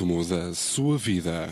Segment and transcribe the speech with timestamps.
[0.00, 1.50] ritmo da sua vida.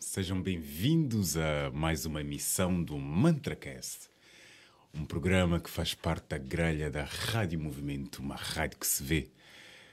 [0.00, 4.08] Sejam bem-vindos a mais uma emissão do MantraCast,
[4.94, 9.30] um programa que faz parte da grelha da Rádio Movimento, uma rádio que se vê.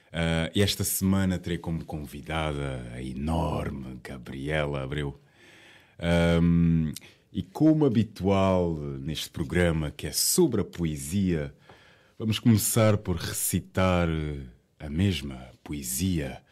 [0.08, 5.20] Uh, esta semana terei como convidada a enorme Gabriela Abreu.
[6.42, 6.90] Um,
[7.30, 11.54] e como habitual neste programa que é sobre a poesia,
[12.18, 14.08] vamos começar por recitar
[14.80, 16.42] a mesma poesia,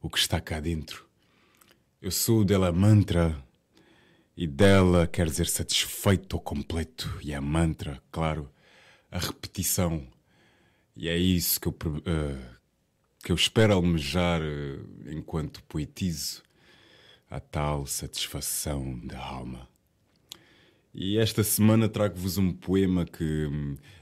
[0.00, 1.09] o que está cá dentro.
[2.02, 3.36] Eu sou dela mantra
[4.34, 7.14] e dela quer dizer satisfeito ou completo.
[7.22, 8.50] E a mantra, claro,
[9.10, 10.08] a repetição.
[10.96, 12.56] E é isso que eu, uh,
[13.22, 16.42] que eu espero almejar uh, enquanto poetizo
[17.28, 19.68] a tal satisfação da alma.
[20.94, 23.46] E esta semana trago-vos um poema que,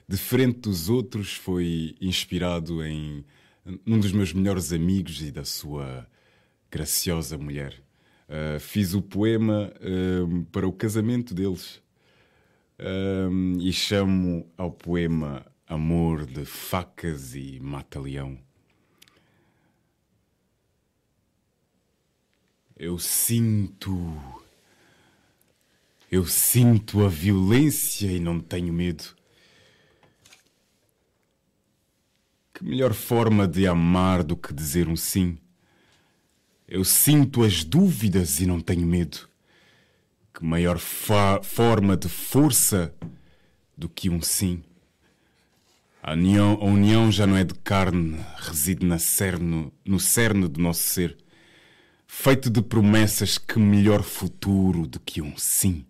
[0.07, 3.25] diferente dos outros, foi inspirado em
[3.85, 6.09] um dos meus melhores amigos e da sua
[6.71, 7.88] graciosa mulher.
[8.29, 11.77] Uh, fiz o poema uh, para o casamento deles
[12.79, 18.39] uh, e chamo ao poema Amor de Facas e Mata-Leão.
[22.77, 24.15] Eu sinto.
[26.11, 29.05] Eu sinto a violência e não tenho medo.
[32.55, 35.39] Que melhor forma de amar do que dizer um sim?
[36.69, 39.27] Eu sinto as dúvidas e não tenho medo.
[40.35, 42.95] Que maior forma de força
[43.75, 44.63] do que um sim?
[46.03, 50.61] A união, a união já não é de carne, reside na cerne, no cerne do
[50.61, 51.17] nosso ser
[52.07, 55.87] feito de promessas que melhor futuro do que um sim.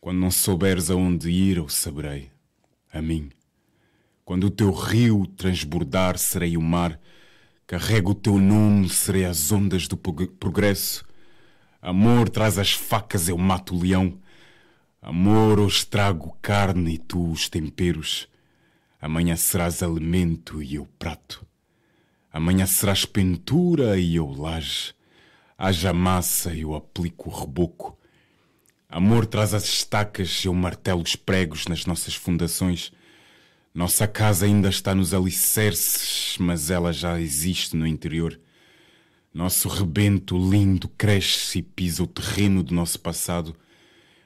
[0.00, 2.30] Quando não souberes aonde ir, eu saberei,
[2.92, 3.30] a mim.
[4.24, 7.00] Quando o teu rio transbordar, serei o mar.
[7.70, 11.04] Carrego o teu nome, serei as ondas do progresso.
[11.80, 14.18] Amor, traz as facas, eu mato o leão.
[15.00, 18.28] Amor, hoje trago carne e tu os temperos.
[19.00, 21.46] Amanhã serás alimento e eu prato.
[22.32, 24.92] Amanhã serás pintura e eu laje.
[25.56, 27.96] Haja massa eu aplico o reboco.
[28.88, 32.90] Amor traz as estacas, eu martelo os pregos nas nossas fundações.
[33.72, 38.38] Nossa casa ainda está nos alicerces, mas ela já existe no interior.
[39.32, 43.54] Nosso rebento lindo cresce e pisa o terreno do nosso passado.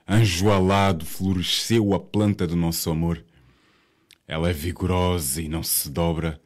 [0.08, 3.22] Anjo alado floresceu a planta do nosso amor.
[4.26, 6.40] Ela é vigorosa e não se dobra.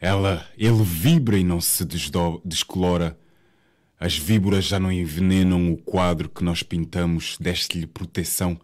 [0.00, 1.84] Ela, ele vibra e não se
[2.42, 3.18] descolora.
[4.00, 8.58] As víboras já não envenenam o quadro que nós pintamos, deste-lhe proteção.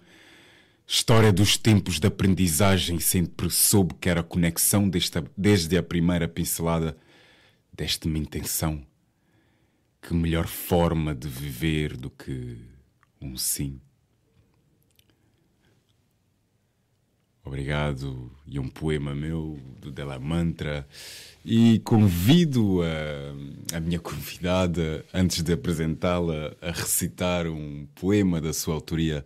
[0.93, 6.27] História dos tempos de aprendizagem, sempre soube que era a conexão desta, desde a primeira
[6.27, 6.97] pincelada
[7.73, 8.85] desta-me intenção.
[10.03, 12.59] Que melhor forma de viver do que
[13.21, 13.81] um sim.
[17.45, 18.29] Obrigado.
[18.45, 20.85] E um poema meu, do Della Mantra.
[21.45, 28.75] E convido a, a minha convidada, antes de apresentá-la, a recitar um poema da sua
[28.75, 29.25] autoria.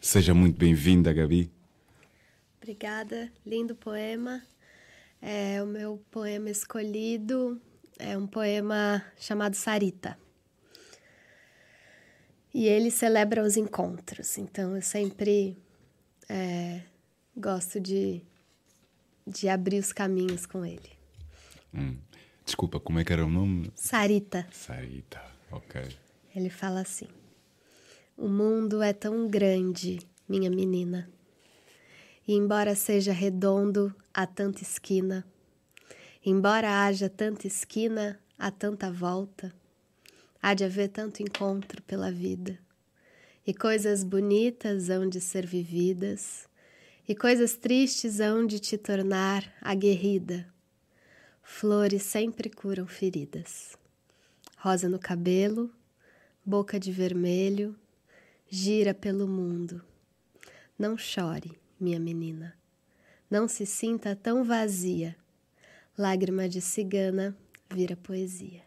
[0.00, 1.52] Seja muito bem-vinda, Gabi.
[2.56, 3.30] Obrigada.
[3.44, 4.42] Lindo poema.
[5.20, 7.60] É o meu poema escolhido.
[7.98, 10.18] É um poema chamado Sarita.
[12.52, 14.38] E ele celebra os encontros.
[14.38, 15.54] Então eu sempre.
[16.28, 16.80] É,
[17.36, 18.22] gosto de,
[19.26, 20.90] de abrir os caminhos com ele.
[21.74, 21.98] Hum.
[22.44, 23.70] Desculpa, como é que era o nome?
[23.74, 24.46] Sarita.
[24.50, 25.82] Sarita, ok.
[26.34, 27.06] Ele fala assim:
[28.20, 31.08] o mundo é tão grande, minha menina.
[32.28, 35.24] E embora seja redondo, há tanta esquina.
[36.22, 39.50] Embora haja tanta esquina, há tanta volta.
[40.42, 42.58] Há de haver tanto encontro pela vida.
[43.46, 46.46] E coisas bonitas hão de ser vividas,
[47.08, 50.46] e coisas tristes hão de te tornar aguerrida.
[51.42, 53.78] Flores sempre curam feridas.
[54.58, 55.70] Rosa no cabelo,
[56.44, 57.74] boca de vermelho,
[58.50, 59.80] gira pelo mundo.
[60.76, 62.52] Não chore, minha menina.
[63.30, 65.16] Não se sinta tão vazia.
[65.96, 67.36] Lágrima de cigana
[67.72, 68.62] vira poesia.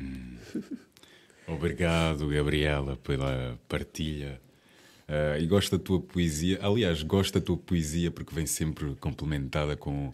[0.00, 0.36] Hum.
[1.46, 4.40] Obrigado, Gabriela, pela partilha.
[5.08, 6.58] Uh, e gosto da tua poesia.
[6.60, 10.12] Aliás, gosto da tua poesia porque vem sempre complementada com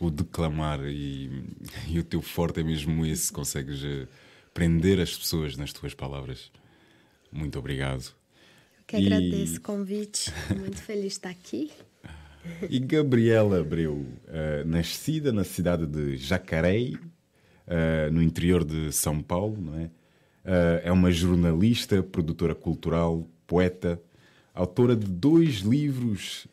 [0.00, 1.44] o declamar e,
[1.88, 3.32] e o teu forte é mesmo esse.
[3.32, 4.08] Consegues uh,
[4.52, 6.50] prender as pessoas nas tuas palavras.
[7.30, 8.14] Muito obrigado.
[8.86, 9.06] Que e...
[9.06, 10.32] agradeço o convite.
[10.56, 11.70] Muito feliz de estar aqui.
[12.68, 19.60] E Gabriela Abreu, uh, nascida na cidade de Jacareí, uh, no interior de São Paulo,
[19.60, 19.84] não é?
[19.84, 24.00] Uh, é uma jornalista, produtora cultural, poeta,
[24.52, 26.46] autora de dois livros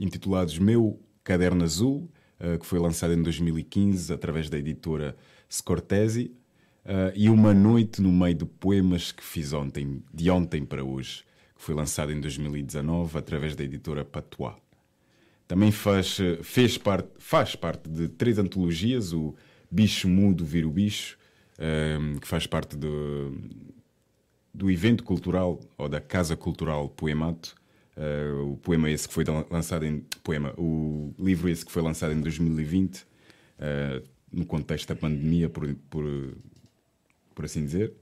[0.00, 2.10] intitulados Meu Caderno Azul,
[2.58, 5.16] que foi lançado em 2015 através da editora
[5.48, 6.32] Scortesi,
[7.14, 11.24] e Uma Noite no Meio de Poemas que fiz ontem, de ontem para hoje
[11.64, 14.54] foi lançado em 2019 através da editora Patois.
[15.48, 19.34] Também faz, fez parte, faz parte de três antologias, o
[19.70, 21.16] Bicho Mudo Vira o Bicho,
[21.58, 23.34] um, ehm, que faz parte do,
[24.52, 27.54] do evento cultural ou da Casa Cultural Poemato.
[27.96, 32.12] Uh, o poema esse que foi lançado em poema, o livro esse que foi lançado
[32.12, 33.04] em 2020, uh,
[33.60, 34.02] eh,
[34.32, 36.04] no contexto da pandemia, por, por,
[37.36, 37.92] por assim dizer.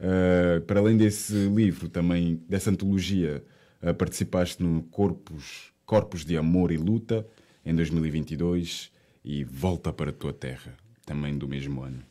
[0.00, 3.44] Uh, para além desse livro, também dessa antologia,
[3.82, 7.26] uh, participaste no Corpos, Corpos de Amor e Luta,
[7.66, 8.90] em 2022,
[9.22, 10.74] e Volta para a Tua Terra,
[11.04, 12.02] também do mesmo ano.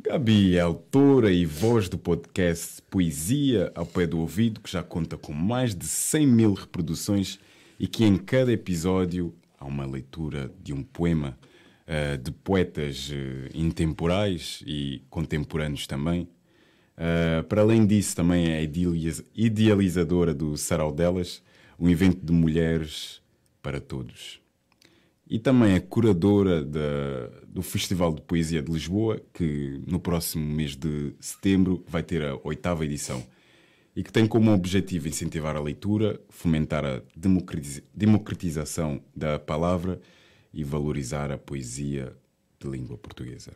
[0.00, 5.16] Gabi é autora e voz do podcast Poesia ao Pé do Ouvido, que já conta
[5.16, 7.38] com mais de 100 mil reproduções
[7.78, 11.38] e que em cada episódio há uma leitura de um poema
[11.86, 16.28] uh, de poetas uh, intemporais e contemporâneos também.
[16.96, 18.62] Uh, para além disso, também é
[19.34, 21.42] idealizadora do Sarau Delas,
[21.78, 23.22] um evento de mulheres
[23.62, 24.40] para todos.
[25.28, 31.14] E também é curadora do Festival de Poesia de Lisboa, que no próximo mês de
[31.18, 33.26] setembro vai ter a oitava edição
[33.96, 37.02] e que tem como objetivo incentivar a leitura, fomentar a
[37.92, 40.00] democratização da palavra
[40.56, 42.16] e valorizar a poesia
[42.58, 43.52] de língua portuguesa.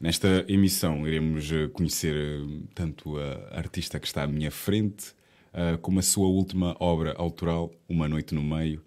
[0.00, 5.14] Nesta emissão iremos eh, conhecer eh, tanto a artista que está à minha frente,
[5.52, 8.84] eh, como a sua última obra autoral, Uma Noite no Meio,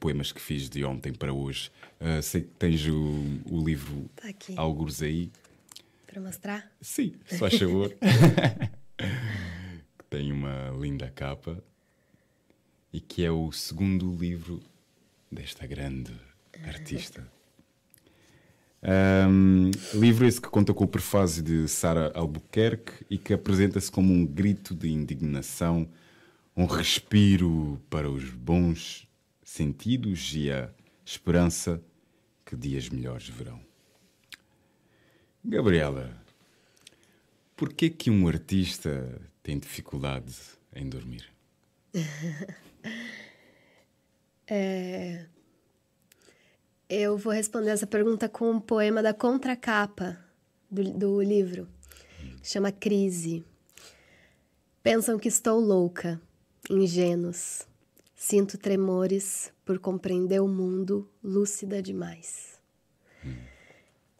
[0.00, 1.70] poemas que fiz de ontem para hoje.
[2.22, 4.54] Sei que tens o, o livro tá aqui.
[4.56, 5.30] Algures aí.
[6.06, 6.72] Para mostrar?
[6.80, 7.94] Sim, se faz favor.
[10.08, 11.62] tem uma linda capa
[12.90, 14.62] e que é o segundo livro
[15.30, 16.12] desta grande
[16.64, 17.26] artista.
[18.82, 24.12] Um, livro esse que conta com o prefácio de Sara Albuquerque e que apresenta-se como
[24.12, 25.88] um grito de indignação,
[26.56, 29.08] um respiro para os bons
[29.42, 30.70] sentidos e a
[31.04, 31.82] esperança
[32.44, 33.60] que dias melhores verão.
[35.44, 36.16] Gabriela,
[37.56, 40.34] por que que um artista tem dificuldade
[40.74, 41.24] em dormir?
[44.48, 45.26] É...
[46.88, 50.18] Eu vou responder essa pergunta com um poema da contracapa
[50.70, 51.68] do, do livro,
[52.40, 53.44] que chama Crise.
[54.82, 56.20] Pensam que estou louca,
[56.70, 57.66] ingênuos.
[58.14, 62.58] Sinto tremores por compreender o mundo lúcida demais.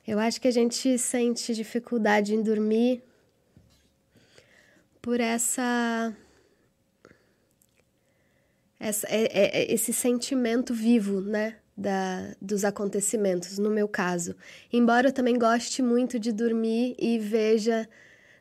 [0.07, 3.03] Eu acho que a gente sente dificuldade em dormir
[5.01, 6.15] por essa
[8.87, 11.57] essa, é, é, é, esse sentimento vivo, né?
[11.77, 14.35] Da, dos acontecimentos, no meu caso.
[14.73, 17.87] Embora eu também goste muito de dormir e veja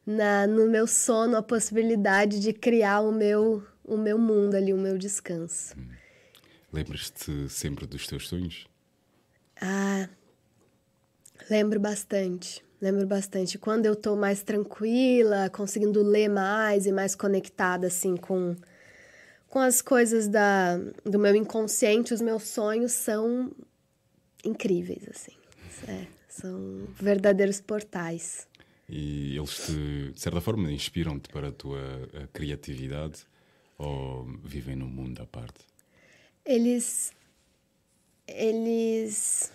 [0.05, 4.77] na, no meu sono a possibilidade de criar o meu, o meu mundo ali, o
[4.77, 5.75] meu descanso.
[5.77, 5.89] Hum.
[6.71, 8.67] Lembras-te sempre dos teus sonhos?
[9.61, 10.07] Ah,
[11.49, 12.63] lembro bastante.
[12.81, 13.57] Lembro bastante.
[13.57, 18.55] Quando eu tô mais tranquila, conseguindo ler mais e mais conectada, assim, com
[19.55, 23.49] com as coisas da, do meu inconsciente, os meus sonhos são
[24.43, 25.31] incríveis, assim.
[25.87, 28.49] É, são verdadeiros portais.
[28.89, 31.79] E eles, te, de certa forma, inspiram-te para a tua
[32.21, 33.25] a criatividade
[33.77, 35.63] ou vivem num mundo à parte?
[36.45, 37.13] Eles.
[38.27, 39.53] Eles.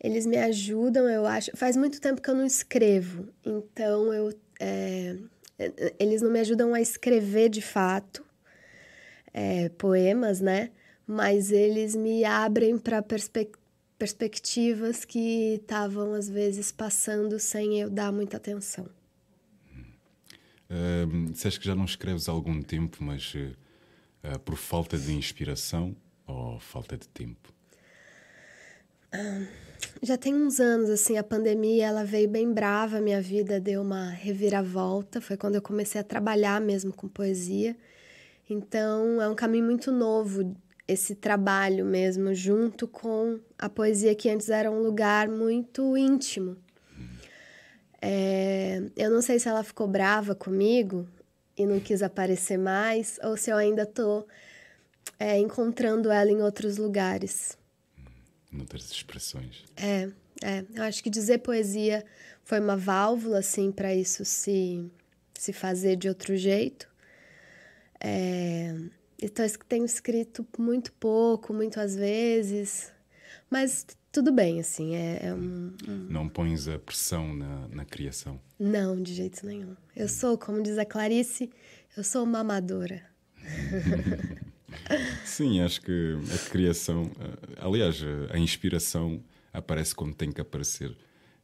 [0.00, 1.56] Eles me ajudam, eu acho.
[1.56, 4.36] Faz muito tempo que eu não escrevo, então eu.
[4.58, 5.16] É,
[5.98, 8.24] eles não me ajudam a escrever de fato
[9.32, 10.70] é, poemas, né?
[11.06, 13.62] Mas eles me abrem para perspectivas
[14.02, 18.90] perspectivas que estavam às vezes passando sem eu dar muita atenção.
[20.68, 25.94] Uh, disseste que já não escreves há algum tempo, mas uh, por falta de inspiração
[26.26, 27.54] ou falta de tempo?
[29.14, 29.46] Uh,
[30.02, 34.10] já tem uns anos, assim, a pandemia ela veio bem brava, minha vida deu uma
[34.10, 37.76] reviravolta, foi quando eu comecei a trabalhar mesmo com poesia.
[38.50, 40.54] Então é um caminho muito novo
[40.86, 46.56] esse trabalho mesmo, junto com a poesia que antes era um lugar muito íntimo.
[48.00, 51.06] É, eu não sei se ela ficou brava comigo
[51.56, 54.26] e não quis aparecer mais, ou se eu ainda estou
[55.18, 57.56] é, encontrando ela em outros lugares.
[58.52, 59.64] Em outras expressões.
[59.76, 60.10] É,
[60.42, 60.64] é.
[60.74, 62.04] Eu acho que dizer poesia
[62.44, 64.84] foi uma válvula, assim, para isso se,
[65.34, 66.88] se fazer de outro jeito.
[68.00, 68.74] É,
[69.20, 72.92] então, tenho escrito muito pouco, muito às vezes,
[73.48, 78.40] mas tudo bem, assim, é, é um, um, Não pões a pressão na, na criação?
[78.58, 79.76] Não, de jeito nenhum.
[79.94, 81.50] Eu sou, como diz a Clarice,
[81.96, 83.02] eu sou uma amadora.
[85.24, 90.96] Sim, acho que a criação, eh, aliás, a inspiração aparece quando tem que aparecer.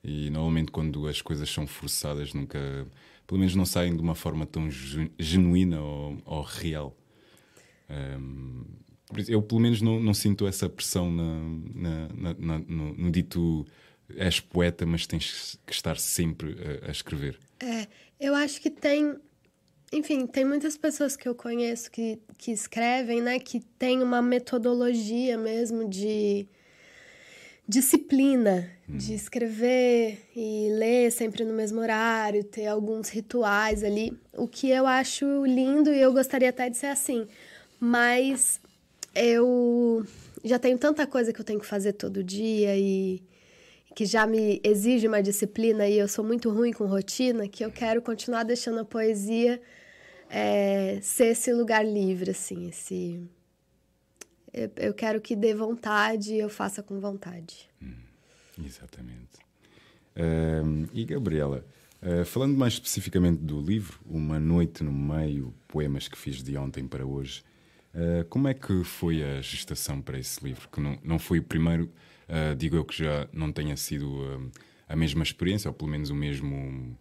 [0.02, 2.86] E normalmente quando as coisas são forçadas, nunca,
[3.26, 4.68] pelo menos não saem de uma forma tão
[5.18, 6.96] genuína ou, ou real.
[7.90, 8.64] Um,
[9.26, 13.66] eu, pelo menos, não, não sinto essa pressão na, na, na, no, no dito
[14.16, 17.38] és poeta, mas tens que estar sempre a, a, escrever.
[17.60, 17.86] É,
[18.20, 19.16] eu acho que tem.
[19.92, 23.38] Enfim, tem muitas pessoas que eu conheço que, que escrevem, né?
[23.38, 26.46] Que tem uma metodologia mesmo de
[27.66, 28.96] disciplina, hum.
[28.96, 34.18] de escrever e ler sempre no mesmo horário, ter alguns rituais ali.
[34.32, 37.26] O que eu acho lindo e eu gostaria até de ser assim.
[37.80, 38.60] Mas
[39.14, 40.06] eu
[40.44, 43.22] já tenho tanta coisa que eu tenho que fazer todo dia e
[43.94, 47.70] que já me exige uma disciplina e eu sou muito ruim com rotina que eu
[47.70, 49.60] quero continuar deixando a poesia
[50.28, 53.20] é, ser esse lugar livre, assim, esse...
[54.52, 57.68] Eu, eu quero que dê vontade e eu faça com vontade.
[57.82, 57.94] Hum,
[58.64, 59.38] exatamente.
[60.16, 61.64] Uh, e Gabriela,
[62.02, 66.88] uh, falando mais especificamente do livro, Uma Noite no Meio, poemas que fiz de ontem
[66.88, 67.44] para hoje,
[67.94, 70.68] Uh, como é que foi a gestação para esse livro?
[70.68, 71.90] Que não, não foi o primeiro,
[72.28, 74.52] uh, digo eu que já não tenha sido
[74.88, 76.96] a mesma experiência, ou pelo menos o mesmo.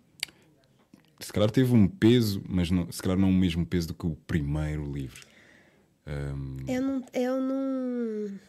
[1.19, 4.05] Se calhar teve um peso, mas não, se calhar não o mesmo peso do que
[4.05, 5.25] o primeiro livro.
[6.05, 6.57] Um...
[6.67, 7.05] Eu não.
[7.13, 8.39] Eu não...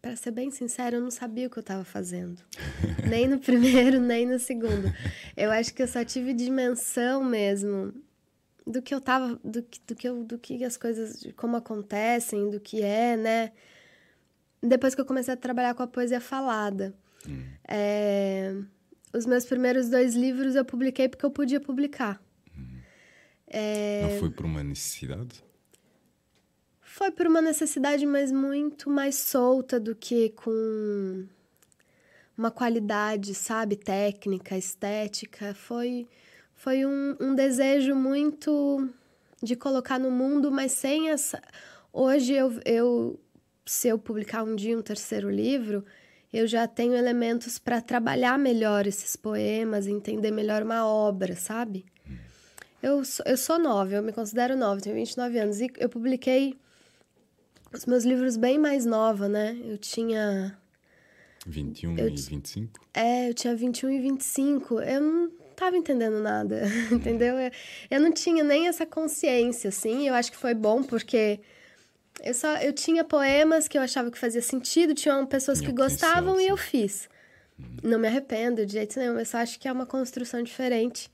[0.00, 2.42] Para ser bem sincero, eu não sabia o que eu estava fazendo.
[3.08, 4.92] nem no primeiro, nem no segundo.
[5.36, 7.92] Eu acho que eu só tive dimensão mesmo
[8.66, 12.50] do que eu tava, do que, do que, eu, do que as coisas, como acontecem,
[12.50, 13.52] do que é, né?
[14.62, 16.94] Depois que eu comecei a trabalhar com a poesia falada.
[17.28, 17.44] Hum.
[17.68, 18.54] É,
[19.12, 22.22] os meus primeiros dois livros eu publiquei porque eu podia publicar.
[22.56, 22.78] Hum.
[23.46, 25.44] É, Não foi por uma necessidade?
[26.80, 31.26] Foi por uma necessidade, mas muito mais solta do que com
[32.36, 35.54] uma qualidade, sabe, técnica, estética.
[35.54, 36.06] Foi
[36.54, 38.88] foi um, um desejo muito
[39.42, 41.42] de colocar no mundo, mas sem essa.
[41.92, 43.20] Hoje eu, eu
[43.66, 45.84] se eu publicar um dia um terceiro livro,
[46.32, 51.84] eu já tenho elementos para trabalhar melhor esses poemas, entender melhor uma obra, sabe?
[52.82, 56.58] Eu sou, eu sou nova, eu me considero nova, tenho 29 anos e eu publiquei
[57.72, 59.56] os meus livros bem mais nova, né?
[59.64, 60.58] Eu tinha
[61.46, 62.80] 21 eu, e 25?
[62.94, 64.80] É, eu tinha 21 e 25.
[64.80, 67.38] Eu não estava entendendo nada, entendeu?
[67.38, 67.50] Eu,
[67.90, 70.08] eu não tinha nem essa consciência, assim.
[70.08, 71.40] Eu acho que foi bom porque
[72.20, 76.40] eu só eu tinha poemas que eu achava que fazia sentido, tinham pessoas que gostavam
[76.40, 77.08] e eu fiz.
[77.82, 81.10] Não me arrependo de jeito nenhum, eu só acho que é uma construção diferente.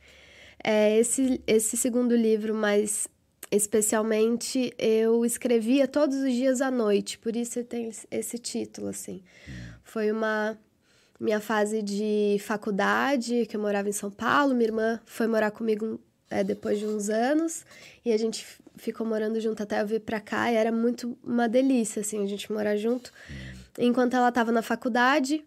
[0.63, 3.07] É, esse, esse segundo livro, mas
[3.51, 9.23] especialmente, eu escrevia todos os dias à noite, por isso tem esse título, assim.
[9.83, 10.59] Foi uma
[11.19, 14.55] minha fase de faculdade, que eu morava em São Paulo.
[14.55, 16.01] Minha irmã foi morar comigo
[16.31, 17.65] é, depois de uns anos
[18.05, 18.47] e a gente
[18.79, 22.27] ficou morando junto até eu vir para cá e era muito uma delícia, assim, a
[22.27, 23.13] gente morar junto.
[23.79, 25.45] Enquanto ela estava na faculdade,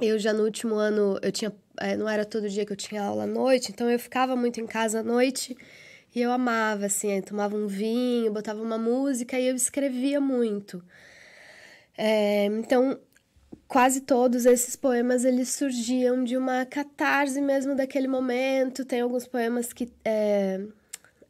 [0.00, 3.02] eu já no último ano, eu tinha, é, não era todo dia que eu tinha
[3.02, 5.56] aula à noite, então eu ficava muito em casa à noite
[6.14, 10.82] e eu amava, assim, eu tomava um vinho, botava uma música e eu escrevia muito.
[11.96, 12.98] É, então,
[13.66, 18.84] quase todos esses poemas eles surgiam de uma catarse mesmo daquele momento.
[18.84, 20.60] Tem alguns poemas que é,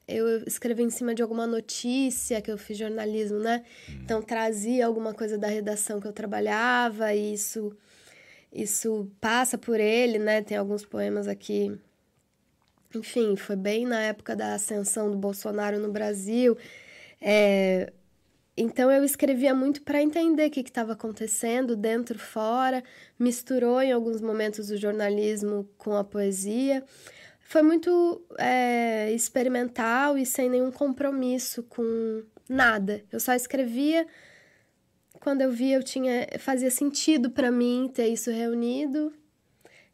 [0.08, 3.62] eu escrevi em cima de alguma notícia que eu fiz jornalismo, né?
[4.02, 7.76] Então trazia alguma coisa da redação que eu trabalhava e isso
[8.50, 10.42] isso passa por ele, né?
[10.42, 11.78] Tem alguns poemas aqui.
[12.94, 16.56] Enfim, foi bem na época da ascensão do Bolsonaro no Brasil.
[17.20, 17.92] É,
[18.56, 22.82] então eu escrevia muito para entender o que estava acontecendo dentro, fora,
[23.18, 26.82] misturou em alguns momentos o jornalismo com a poesia.
[27.48, 33.02] Foi muito é, experimental e sem nenhum compromisso com nada.
[33.10, 34.06] Eu só escrevia
[35.14, 39.14] quando eu via eu tinha fazia sentido para mim ter isso reunido.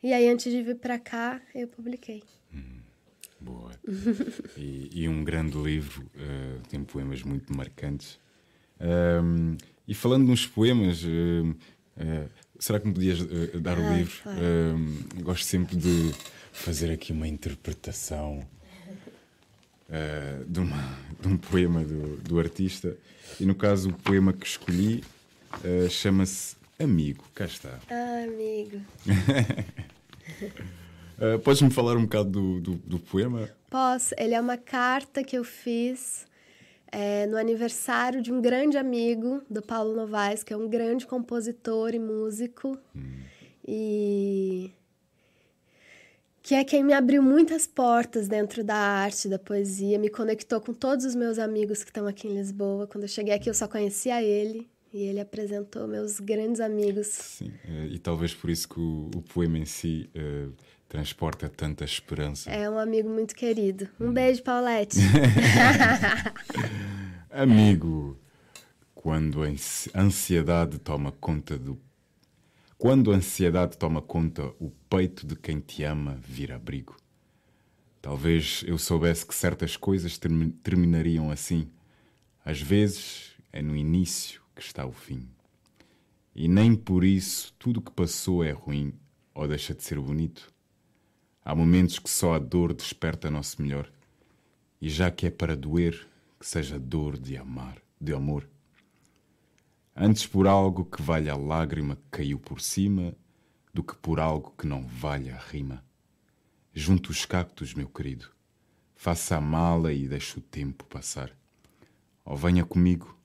[0.03, 2.25] E aí antes de vir para cá eu publiquei.
[2.53, 2.81] Hum,
[3.41, 3.71] boa.
[4.59, 8.19] e, e, um grande livro, uh, tem poemas muito marcantes.
[8.81, 9.57] Um,
[9.87, 11.09] e falando nos poemas, uh,
[11.49, 13.21] uh, será que me podias
[13.63, 14.25] dar o livro?
[15.23, 16.13] gosto sempre de
[16.55, 18.41] fazer aqui uma interpretação
[20.49, 22.97] de, uma, de, um poema do, do, artista.
[23.39, 25.05] E no caso, o poema que escolhi
[25.91, 27.25] chama-se Amigo.
[27.35, 27.79] Cá está.
[27.89, 28.81] Ah, amigo.
[31.45, 33.49] Podes-me falar um bocado do, do, do poema?
[33.71, 34.15] Posso.
[34.19, 36.27] Ele é uma carta que eu fiz
[36.91, 41.95] é, no aniversário de um grande amigo do Paulo Novaes, que é um grande compositor
[41.95, 42.77] e músico.
[42.95, 43.23] Hum.
[43.67, 44.73] E
[46.45, 50.75] que é quem me abriu muitas portas dentro da arte, da poesia, me conectou com
[50.75, 52.87] todos os meus amigos que estão aqui em Lisboa.
[52.87, 54.69] Quando eu cheguei aqui, eu só conhecia ele.
[54.93, 57.07] E ele apresentou meus grandes amigos.
[57.07, 60.53] Sim, é, e talvez por isso que o, o poema em si uh,
[60.87, 62.51] transporta tanta esperança.
[62.51, 63.89] É um amigo muito querido.
[63.99, 64.99] Um beijo, Paulette.
[67.33, 68.21] amigo,
[68.95, 71.81] quando a ansiedade toma conta do
[72.85, 76.95] quando a ansiedade toma conta, o peito de quem te ama vira abrigo.
[78.03, 81.71] Talvez eu soubesse que certas coisas term terminariam assim.
[82.45, 85.27] Às vezes é no início que está o fim.
[86.37, 88.93] E nem por isso tudo que passou é ruim
[89.35, 90.53] ou deixa de ser bonito.
[91.43, 93.91] Há momentos que só a dor desperta nosso melhor.
[94.79, 96.07] E já que é para doer,
[96.39, 98.47] que seja dor de amar, de amor.
[99.97, 103.15] Antes por algo que valha a lágrima que caiu por cima,
[103.73, 105.85] do que por algo que não valha a rima.
[106.73, 108.29] Junto os cactos, meu querido,
[108.97, 111.31] faça a mala e deixe o tempo passar.
[112.25, 113.17] Ou venha comigo,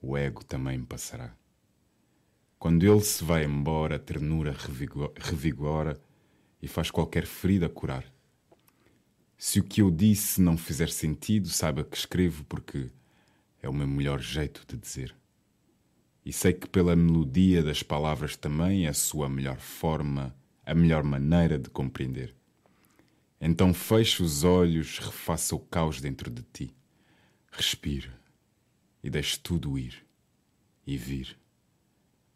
[0.00, 1.34] o ego também passará.
[2.60, 4.54] Quando ele se vai embora, a ternura
[5.18, 6.00] revigora
[6.62, 8.04] e faz qualquer ferida curar.
[9.36, 12.88] Se o que eu disse não fizer sentido, saiba que escrevo porque
[13.60, 15.12] é o meu melhor jeito de dizer.
[16.24, 21.02] E sei que pela melodia das palavras também é a sua melhor forma, a melhor
[21.02, 22.34] maneira de compreender.
[23.40, 26.74] Então feche os olhos, refaça o caos dentro de ti.
[27.50, 28.10] Respire
[29.02, 30.06] e deixe tudo ir
[30.86, 31.36] e vir.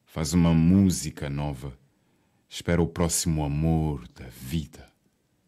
[0.04, 1.78] Faz uma música nova
[2.48, 4.90] Espera o próximo amor da vida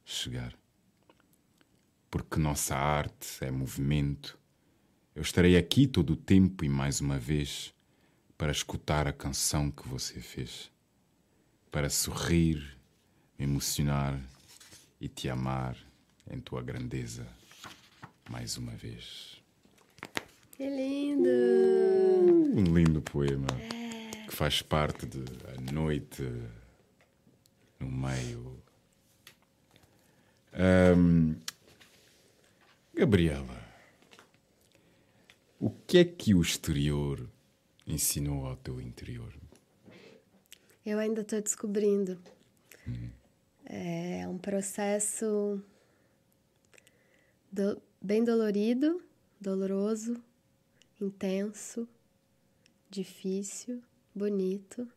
[0.05, 0.53] chegar.
[2.11, 4.39] Porque nossa arte é movimento.
[5.15, 7.73] Eu estarei aqui todo o tempo e mais uma vez
[8.39, 10.71] para escutar a canção que você fez.
[11.73, 12.79] Para sorrir,
[13.37, 14.19] me emocionar
[15.01, 15.77] e te amar
[16.31, 17.27] em tua grandeza
[18.31, 19.43] mais uma vez.
[20.53, 21.29] Que lindo!
[21.29, 24.27] Um lindo poema é.
[24.27, 26.23] que faz parte de A Noite
[27.81, 28.63] no meio.
[30.97, 31.37] Um,
[32.95, 33.67] Gabriela,
[35.59, 37.29] o que é que o exterior
[37.89, 39.35] ensinou ao teu interior?
[40.85, 42.19] Eu ainda estou descobrindo.
[42.87, 43.11] Hum.
[43.65, 45.63] É um processo
[47.51, 49.03] do, bem dolorido,
[49.41, 50.23] doloroso,
[51.01, 51.89] intenso,
[52.89, 53.83] difícil,
[54.15, 54.89] bonito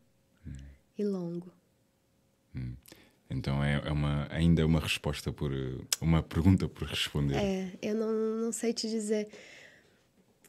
[0.46, 0.52] hum.
[0.98, 1.52] e longo.
[2.54, 2.74] Hum.
[3.28, 5.50] Então é, é uma, ainda uma resposta por.
[6.00, 7.36] uma pergunta por responder.
[7.36, 9.28] É, eu não, não sei te dizer.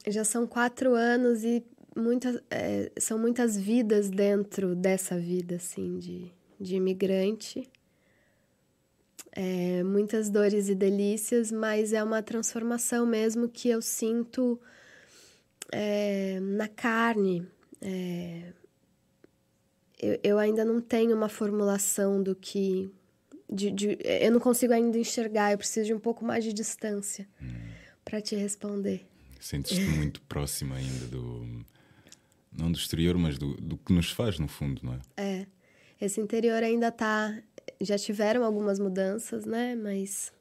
[0.06, 1.64] Já são quatro anos e
[1.96, 7.68] muitas, é, são muitas vidas dentro dessa vida, assim, de, de imigrante.
[9.32, 14.60] É, muitas dores e delícias, mas é uma transformação mesmo que eu sinto
[15.72, 17.46] é, na carne.
[17.82, 18.52] É,
[20.00, 22.90] eu, eu ainda não tenho uma formulação do que.
[23.50, 27.28] De, de, eu não consigo ainda enxergar, eu preciso de um pouco mais de distância
[27.42, 27.46] hum.
[28.04, 29.06] para te responder.
[29.38, 31.64] Sentes-te muito próxima ainda do.
[32.56, 35.00] Não do exterior, mas do, do que nos faz, no fundo, não é?
[35.16, 35.46] É.
[36.00, 37.36] Esse interior ainda tá.
[37.80, 39.74] Já tiveram algumas mudanças, né?
[39.74, 40.32] Mas.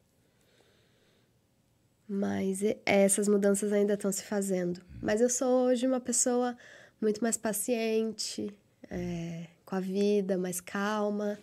[2.08, 4.82] Mas essas mudanças ainda estão se fazendo.
[5.02, 6.56] Mas eu sou hoje uma pessoa
[7.02, 8.54] muito mais paciente
[8.90, 11.40] é, com a vida, mais calma,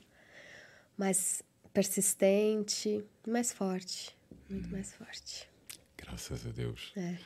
[0.97, 4.17] mais persistente, mais forte.
[4.49, 5.50] Muito mais forte.
[6.11, 6.93] Graças a Deus.
[6.97, 7.17] É.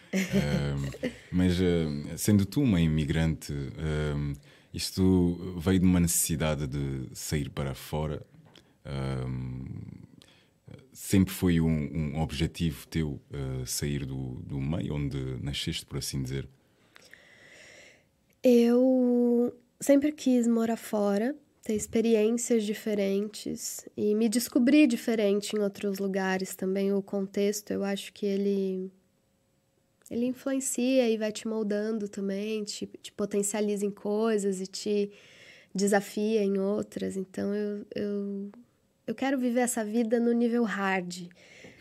[1.32, 4.38] mas uh, sendo tu uma imigrante, uh,
[4.72, 8.24] isto veio de uma necessidade de sair para fora?
[10.92, 16.22] sempre foi um, um objetivo teu uh, sair do, do meio onde nasceste, por assim
[16.22, 16.46] dizer?
[18.42, 26.54] Eu sempre quis morar fora, ter experiências diferentes e me descobrir diferente em outros lugares
[26.54, 26.92] também.
[26.92, 28.92] O contexto, eu acho que ele
[30.10, 35.10] ele influencia e vai te moldando também, te, te potencializa em coisas e te
[35.74, 37.16] desafia em outras.
[37.16, 38.50] Então eu, eu,
[39.06, 41.28] eu quero viver essa vida no nível hard.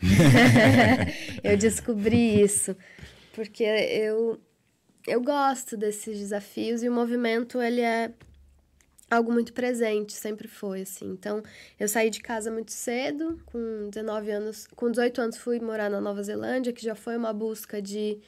[1.44, 2.74] eu descobri isso
[3.34, 4.40] porque eu
[5.06, 8.10] eu gosto desses desafios e o movimento ele é
[9.14, 11.10] algo muito presente, sempre foi assim.
[11.10, 11.42] Então,
[11.78, 16.00] eu saí de casa muito cedo, com 19 anos, com 18 anos fui morar na
[16.00, 18.20] Nova Zelândia, que já foi uma busca de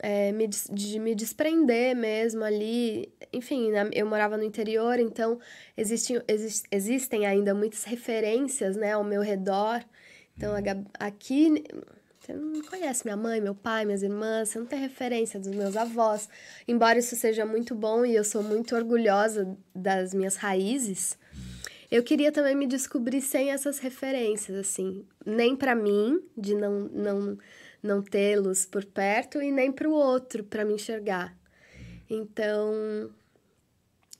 [0.00, 3.12] é, me, de me desprender mesmo ali.
[3.32, 5.38] Enfim, eu morava no interior, então
[5.76, 9.84] existem, exist, existem ainda muitas referências né, ao meu redor.
[10.36, 10.52] Então,
[10.98, 11.64] aqui
[12.24, 15.76] você não conhece minha mãe, meu pai, minhas irmãs, você não tem referência dos meus
[15.76, 16.28] avós.
[16.66, 21.18] Embora isso seja muito bom e eu sou muito orgulhosa das minhas raízes,
[21.90, 25.04] eu queria também me descobrir sem essas referências, assim.
[25.24, 27.38] Nem para mim, de não, não,
[27.82, 31.36] não tê-los por perto, e nem para o outro, para me enxergar.
[32.08, 33.10] Então,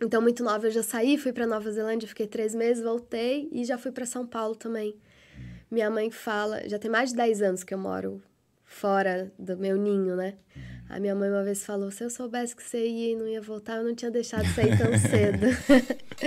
[0.00, 3.64] então, muito nova, eu já saí, fui para Nova Zelândia, fiquei três meses, voltei e
[3.64, 4.94] já fui para São Paulo também.
[5.70, 8.22] Minha mãe fala, já tem mais de 10 anos que eu moro
[8.64, 10.36] fora do meu ninho, né?
[10.88, 13.40] A minha mãe uma vez falou: se eu soubesse que você ia e não ia
[13.40, 15.46] voltar, eu não tinha deixado sair tão cedo.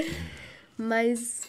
[0.78, 1.42] Mas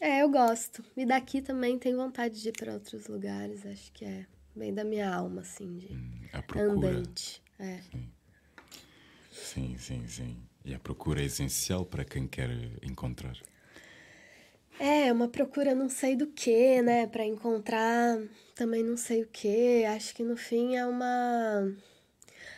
[0.00, 0.84] é, eu gosto.
[0.96, 3.64] E daqui também tenho vontade de ir para outros lugares.
[3.66, 6.88] Acho que é bem da minha alma, assim, de hum, a procura.
[6.88, 7.42] andante.
[7.58, 7.80] É.
[7.90, 8.12] Sim.
[9.32, 10.36] sim, sim, sim.
[10.64, 12.50] E a procura é essencial para quem quer
[12.82, 13.36] encontrar.
[14.78, 17.06] É, uma procura não sei do que, né?
[17.06, 18.18] Para encontrar
[18.54, 19.84] também não sei o que.
[19.84, 21.72] Acho que no fim é uma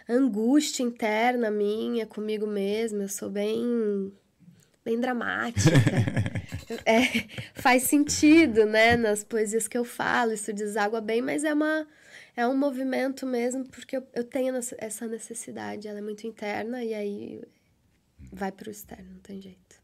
[0.09, 3.05] angústia interna minha comigo mesma.
[3.05, 4.13] Eu sou bem
[4.85, 5.71] bem dramática.
[6.85, 7.03] é,
[7.55, 11.87] faz sentido, né, nas poesias que eu falo, isso deságua bem, mas é uma
[12.35, 16.95] é um movimento mesmo, porque eu, eu tenho essa necessidade, ela é muito interna e
[16.95, 17.43] aí
[18.33, 19.77] vai para o externo, não tem jeito.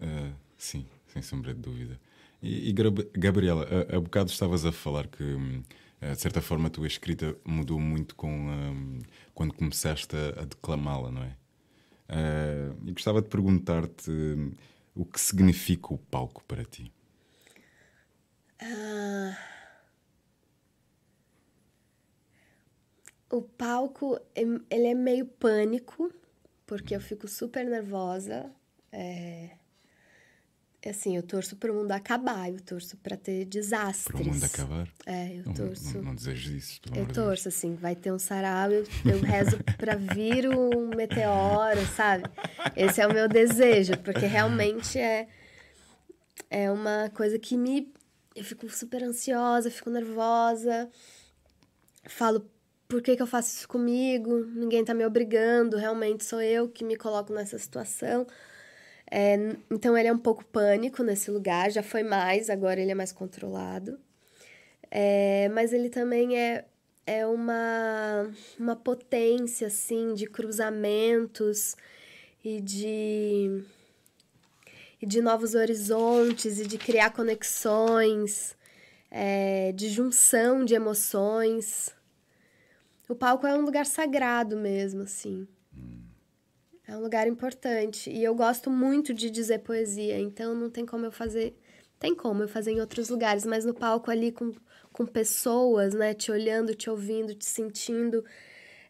[0.00, 0.86] Uh, sim
[1.18, 2.00] sem sombra de dúvida.
[2.42, 2.72] E, e
[3.16, 5.62] Gabriela, a, a bocado estavas a falar que, hum,
[6.00, 9.00] de certa forma, a tua escrita mudou muito com, um,
[9.34, 11.36] quando começaste a, a declamá-la, não é?
[12.08, 14.52] Uh, e gostava de perguntar-te um,
[14.94, 16.90] o que significa o palco para ti.
[18.62, 19.36] Uh,
[23.30, 26.12] o palco ele é meio pânico
[26.66, 28.50] porque eu fico super nervosa
[28.90, 29.50] é,
[30.86, 34.06] assim, eu torço para o mundo acabar, eu torço para ter desastres.
[34.06, 34.88] Para o mundo acabar?
[35.06, 35.86] É, eu torço.
[35.86, 36.80] Não, não, não desejo isso.
[36.94, 37.46] Eu torço, Deus.
[37.48, 42.24] assim, vai ter um sarau, eu, eu rezo para vir um meteoro, sabe?
[42.76, 45.26] Esse é o meu desejo, porque realmente é,
[46.48, 47.92] é uma coisa que me.
[48.36, 50.88] Eu fico super ansiosa, fico nervosa,
[52.06, 52.48] falo.
[52.86, 54.46] Por que, que eu faço isso comigo?
[54.46, 58.26] Ninguém tá me obrigando, realmente sou eu que me coloco nessa situação.
[59.10, 59.36] É,
[59.70, 63.12] então ele é um pouco pânico nesse lugar, já foi mais, agora ele é mais
[63.12, 63.98] controlado.
[64.90, 66.64] É, mas ele também é,
[67.06, 71.74] é uma, uma potência, assim, de cruzamentos
[72.44, 73.62] e de,
[75.00, 78.56] e de novos horizontes e de criar conexões,
[79.10, 81.94] é, de junção de emoções.
[83.08, 85.48] O palco é um lugar sagrado mesmo, assim.
[86.88, 88.10] É um lugar importante.
[88.10, 91.54] E eu gosto muito de dizer poesia, então não tem como eu fazer.
[92.00, 94.54] Tem como eu fazer em outros lugares, mas no palco ali com,
[94.92, 96.14] com pessoas, né?
[96.14, 98.24] Te olhando, te ouvindo, te sentindo.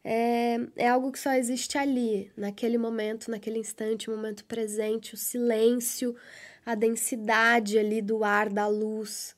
[0.04, 5.16] é, é algo que só existe ali, naquele momento, naquele instante, o momento presente, o
[5.16, 6.14] silêncio,
[6.64, 9.34] a densidade ali do ar, da luz.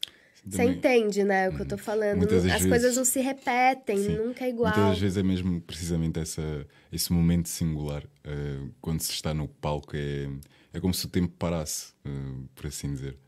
[0.46, 1.83] Você entende, né, o que eu tô uhum.
[1.83, 2.24] falando?
[2.24, 4.74] As vezes, coisas não se repetem, sim, nunca é igual.
[4.74, 8.05] Muitas vezes é mesmo precisamente essa, esse momento singular.
[8.05, 10.29] Uh, quando se está no palco, é,
[10.72, 13.18] é como se o tempo parasse, uh, por assim dizer.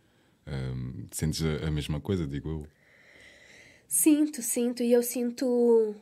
[0.46, 2.66] Uh, sentes a, a mesma coisa, digo eu?
[3.87, 4.83] Sinto, sinto.
[4.83, 5.94] E eu sinto.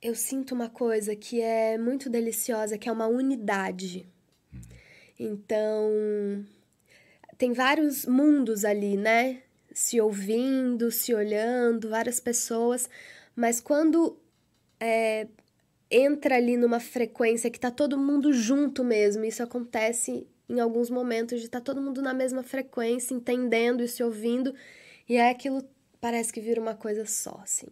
[0.00, 4.06] Eu sinto uma coisa que é muito deliciosa, que é uma unidade.
[4.52, 4.60] Hum.
[5.20, 6.44] Então.
[7.36, 9.42] Tem vários mundos ali, né?
[9.74, 12.88] Se ouvindo, se olhando, várias pessoas,
[13.34, 14.18] mas quando
[14.78, 15.26] é,
[15.90, 21.40] entra ali numa frequência que tá todo mundo junto mesmo, isso acontece em alguns momentos
[21.40, 24.54] de estar tá todo mundo na mesma frequência, entendendo e se ouvindo,
[25.08, 25.62] e é aquilo
[26.00, 27.68] parece que vira uma coisa só, assim.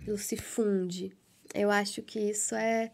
[0.00, 1.16] Aquilo se funde.
[1.54, 2.92] Eu acho que isso é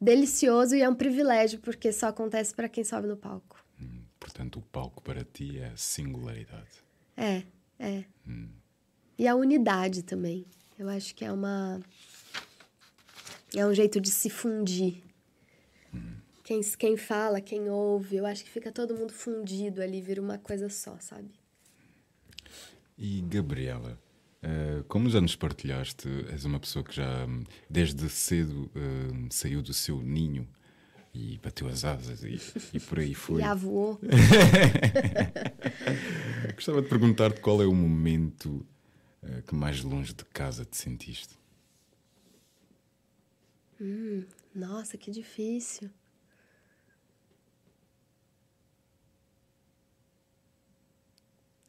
[0.00, 3.62] delicioso e é um privilégio, porque só acontece para quem sobe no palco.
[3.80, 6.84] Hum, portanto, o palco para ti é singularidade.
[7.16, 7.42] É,
[7.78, 8.04] é.
[8.26, 8.48] Hum.
[9.18, 10.46] E a unidade também.
[10.78, 11.80] Eu acho que é uma.
[13.54, 15.02] É um jeito de se fundir.
[15.94, 16.16] Hum.
[16.44, 20.38] Quem, quem fala, quem ouve, eu acho que fica todo mundo fundido ali, vira uma
[20.38, 21.30] coisa só, sabe?
[22.98, 23.98] E Gabriela,
[24.42, 27.26] uh, como já nos partilhaste, és uma pessoa que já
[27.68, 30.46] desde cedo uh, saiu do seu ninho
[31.16, 32.38] e bateu as asas e,
[32.74, 33.40] e por aí foi.
[33.40, 33.98] Já voou.
[36.54, 38.66] Gostava de perguntar-te qual é o momento
[39.22, 41.34] uh, que mais longe de casa te sentiste.
[43.80, 44.24] Hum,
[44.54, 45.90] nossa, que difícil.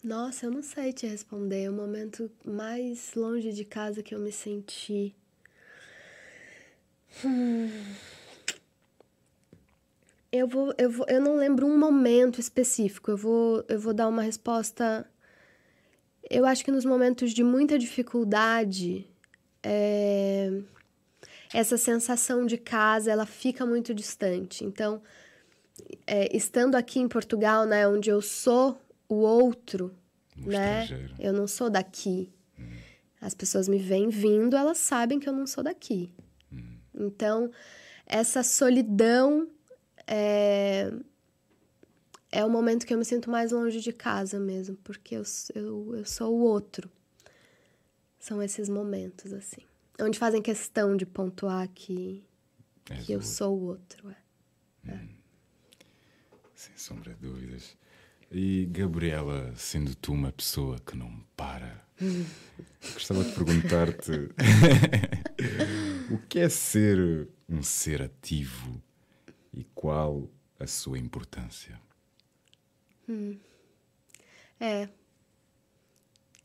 [0.04, 1.70] Nossa, eu não sei te responder.
[1.70, 5.16] O momento mais longe de casa que eu me senti.
[7.26, 7.70] Hum.
[10.32, 13.12] Eu vou, eu vou, eu não lembro um momento específico.
[13.12, 15.10] Eu vou, eu vou dar uma resposta.
[16.30, 19.10] Eu acho que nos momentos de muita dificuldade,
[19.63, 20.52] é...
[21.54, 24.66] essa sensação de casa ela fica muito distante.
[24.66, 25.02] Então,
[26.06, 29.96] é, estando aqui em Portugal, né, onde eu sou o outro,
[30.38, 30.88] um né,
[31.20, 32.34] eu não sou daqui.
[32.60, 32.63] Hum.
[33.22, 36.12] As pessoas me veem vindo, elas sabem que eu não sou daqui.
[36.52, 36.78] Hum.
[36.94, 37.52] Então,
[38.06, 39.48] essa solidão
[40.08, 40.91] é,
[42.32, 45.96] é o momento que eu me sinto mais longe de casa mesmo, porque eu, eu,
[45.96, 46.89] eu sou o outro.
[48.20, 49.62] São esses momentos, assim.
[50.00, 52.24] Onde fazem questão de pontuar que,
[53.06, 54.10] que eu sou o outro.
[54.86, 54.93] É.
[54.93, 55.10] Hum.
[56.56, 57.78] Sem sombra de dúvidas.
[58.32, 61.86] E Gabriela, sendo tu uma pessoa que não para,
[62.93, 64.12] gostava de perguntar-te
[66.12, 68.82] o que é ser um ser ativo
[69.58, 71.82] e qual a sua importância?
[73.10, 73.36] Hum.
[74.60, 74.88] É.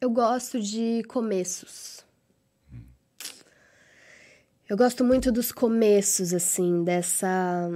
[0.00, 2.06] Eu gosto de começos.
[2.72, 2.80] Hum.
[4.66, 7.68] Eu gosto muito dos começos, assim, dessa.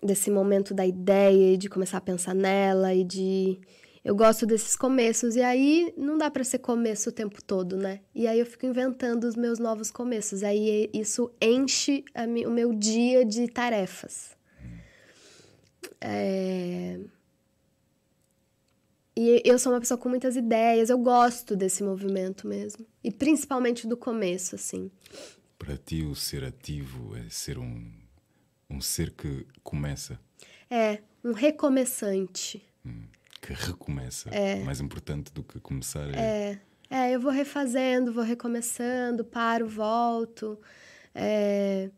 [0.00, 3.58] desse momento da ideia e de começar a pensar nela e de.
[4.04, 8.00] Eu gosto desses começos, e aí não dá para ser começo o tempo todo, né?
[8.14, 10.42] E aí eu fico inventando os meus novos começos.
[10.44, 12.04] Aí isso enche
[12.46, 14.40] o meu dia de tarefas.
[16.02, 16.98] É...
[19.16, 22.84] E eu sou uma pessoa com muitas ideias, eu gosto desse movimento mesmo.
[23.04, 24.90] E principalmente do começo, assim.
[25.58, 27.92] Para ti, o ser ativo é ser um,
[28.68, 30.18] um ser que começa?
[30.68, 32.64] É, um recomeçante.
[32.84, 33.04] Hum,
[33.40, 34.30] que recomeça.
[34.30, 34.62] É.
[34.64, 36.18] Mais importante do que começar é...
[36.18, 36.60] é.
[36.94, 40.60] É, eu vou refazendo, vou recomeçando, paro, volto.
[41.14, 41.90] É...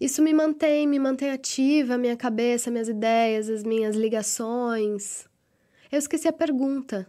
[0.00, 5.26] Isso me mantém, me mantém ativa, a minha cabeça, minhas ideias, as minhas ligações.
[5.90, 7.06] Eu esqueci a pergunta.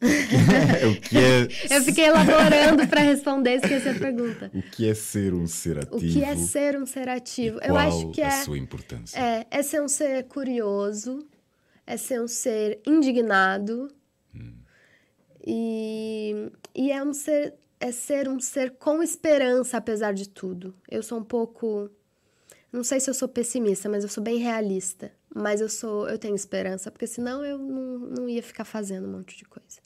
[0.04, 1.48] o que é...
[1.76, 4.50] Eu fiquei elaborando para responder, esqueci a pergunta.
[4.54, 5.96] O que é ser um ser ativo?
[5.96, 7.58] O que é ser um ser ativo?
[7.62, 9.18] Eu acho que é a sua importância.
[9.18, 11.26] É, é ser um ser curioso,
[11.86, 13.88] é ser um ser indignado.
[14.34, 14.54] Hum.
[15.46, 17.54] E, e é um ser
[17.84, 20.74] é ser um ser com esperança, apesar de tudo.
[20.90, 21.90] Eu sou um pouco.
[22.72, 25.12] Não sei se eu sou pessimista, mas eu sou bem realista.
[25.34, 29.12] Mas eu sou, eu tenho esperança, porque senão eu não, não ia ficar fazendo um
[29.12, 29.80] monte de coisa.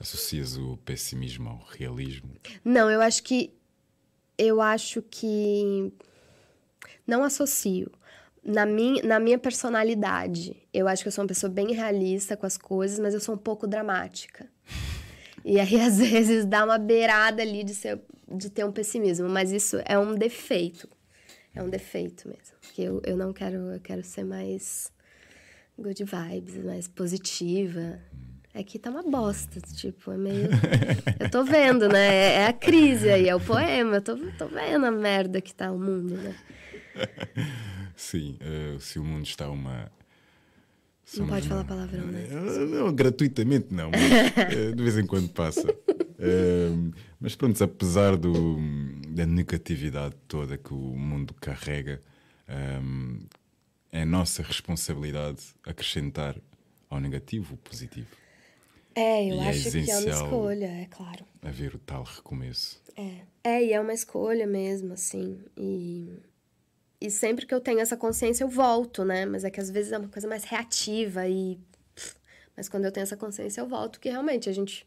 [0.00, 2.34] Associas o pessimismo ao realismo?
[2.64, 3.54] Não, eu acho que.
[4.36, 5.92] Eu acho que.
[7.06, 7.88] Não associo.
[8.42, 12.46] Na minha, na minha personalidade, eu acho que eu sou uma pessoa bem realista com
[12.46, 14.48] as coisas, mas eu sou um pouco dramática.
[15.46, 19.52] E aí, às vezes, dá uma beirada ali de ser de ter um pessimismo, mas
[19.52, 20.88] isso é um defeito.
[21.54, 22.56] É um defeito mesmo.
[22.60, 24.92] Porque eu, eu não quero, eu quero ser mais
[25.78, 28.00] good vibes, mais positiva.
[28.52, 30.48] Aqui tá uma bosta, tipo, é meio.
[31.20, 32.06] Eu tô vendo, né?
[32.06, 33.96] É, é a crise aí, é o poema.
[33.96, 36.34] Eu tô, tô vendo a merda que tá o mundo, né?
[37.94, 39.92] Sim, uh, se o mundo está uma.
[41.16, 42.26] Não pode falar palavrão, né?
[42.30, 45.62] Uh, não, gratuitamente não, mas uh, de vez em quando passa.
[47.20, 48.56] mas pronto, apesar do,
[49.08, 52.02] da negatividade toda que o mundo carrega,
[52.82, 53.20] um,
[53.92, 56.36] é nossa responsabilidade acrescentar
[56.90, 58.08] ao negativo o positivo.
[58.94, 61.24] É, eu e é acho é que é uma escolha, é claro.
[61.42, 62.82] Haver o tal recomeço.
[62.96, 63.20] É.
[63.44, 65.38] é, e é uma escolha mesmo, assim.
[65.56, 66.10] E,
[67.00, 69.26] e sempre que eu tenho essa consciência, eu volto, né?
[69.26, 71.58] Mas é que às vezes é uma coisa mais reativa e.
[72.56, 74.84] Mas quando eu tenho essa consciência, eu volto, que realmente a gente.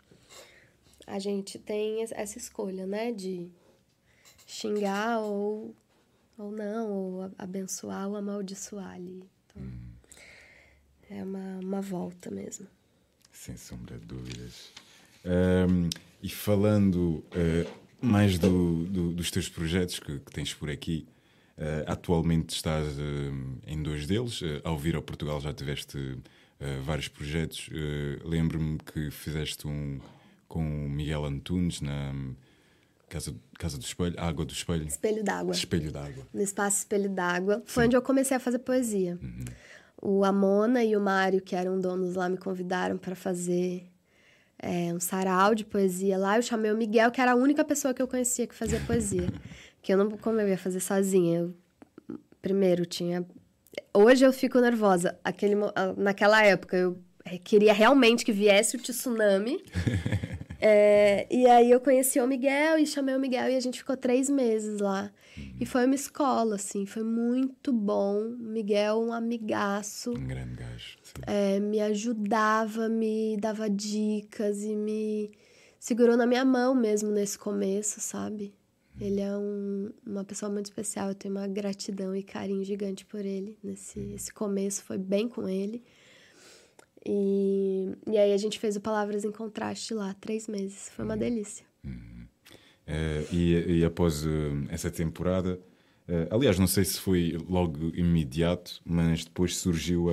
[1.06, 3.12] A gente tem essa escolha, né?
[3.12, 3.50] De
[4.46, 5.76] xingar ou,
[6.38, 9.24] ou não, ou abençoar ou amaldiçoar ali.
[9.46, 9.80] Então, hum.
[11.10, 12.68] é uma, uma volta mesmo.
[13.32, 14.72] Sem sombra de dúvidas.
[15.26, 15.90] Um,
[16.22, 21.08] e falando uh, mais do, do, dos teus projetos que, que tens por aqui,
[21.88, 24.42] atualmente estás uh, em dois deles.
[24.64, 26.18] ao vir ao Portugal já tiveste
[26.84, 27.70] vários projetos.
[28.24, 30.00] Lembro-me que fizeste um
[30.48, 32.14] com o Miguel Antunes na
[33.08, 34.86] Casa, Casa do Espelho, Água do Espelho.
[34.86, 35.54] Espelho d'Água.
[35.54, 36.28] Espelho d'Água.
[36.34, 37.64] No espaço Espelho d'Água.
[37.66, 39.18] Foi onde eu comecei a fazer poesia.
[39.22, 39.46] Uhum
[40.02, 43.86] o Amona e o Mário, que eram donos lá, me convidaram para fazer
[44.58, 46.38] é, um sarau de poesia lá.
[46.38, 49.28] Eu chamei o Miguel, que era a única pessoa que eu conhecia que fazia poesia.
[49.82, 51.40] que eu não, como eu ia fazer sozinha?
[51.40, 51.54] Eu,
[52.42, 53.26] primeiro, tinha.
[53.94, 55.18] Hoje eu fico nervosa.
[55.24, 55.56] Aquele,
[55.98, 56.98] naquela época, eu
[57.44, 59.64] queria realmente que viesse o tsunami.
[60.62, 63.96] É, e aí eu conheci o Miguel e chamei o Miguel e a gente ficou
[63.96, 65.10] três meses lá.
[65.38, 65.56] Uhum.
[65.62, 68.36] E foi uma escola, assim, foi muito bom.
[68.38, 70.12] Miguel, um amigaço.
[70.12, 70.98] Um grande gajo.
[71.26, 75.32] É, me ajudava, me dava dicas e me
[75.80, 78.54] segurou na minha mão mesmo nesse começo, sabe?
[79.00, 79.08] Uhum.
[79.08, 83.26] Ele é um, uma pessoa muito especial, eu tenho uma gratidão e carinho gigante por
[83.26, 83.58] ele.
[83.64, 84.16] Nesse uhum.
[84.16, 85.84] esse começo foi bem com ele.
[87.06, 90.90] E, e aí a gente fez o Palavras em Contraste lá, três meses.
[90.90, 91.20] Foi uma uhum.
[91.20, 91.66] delícia.
[91.84, 92.28] Uhum.
[92.88, 94.30] Uh, e, e, após uh,
[94.70, 95.60] essa temporada,
[96.08, 100.08] uh, aliás, não sei se foi logo imediato, mas depois surgiu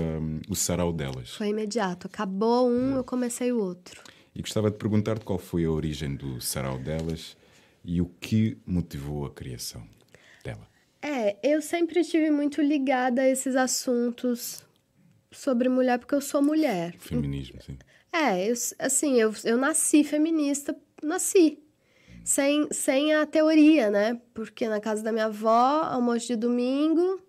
[0.49, 1.35] o sarau delas.
[1.35, 2.07] Foi imediato.
[2.07, 4.01] Acabou um, eu comecei o outro.
[4.35, 7.37] E gostava de perguntar-te qual foi a origem do sarau delas
[7.87, 9.87] e o que motivou a criação
[10.43, 10.69] dela.
[11.01, 14.67] É, eu sempre estive muito ligada a esses assuntos
[15.31, 16.97] sobre mulher porque eu sou mulher.
[16.99, 17.79] Feminismo, sim.
[18.13, 21.61] É, eu, assim, eu, eu nasci feminista, nasci.
[22.25, 24.21] Sem, sem a teoria, né?
[24.35, 27.21] Porque na casa da minha avó, almoço de domingo,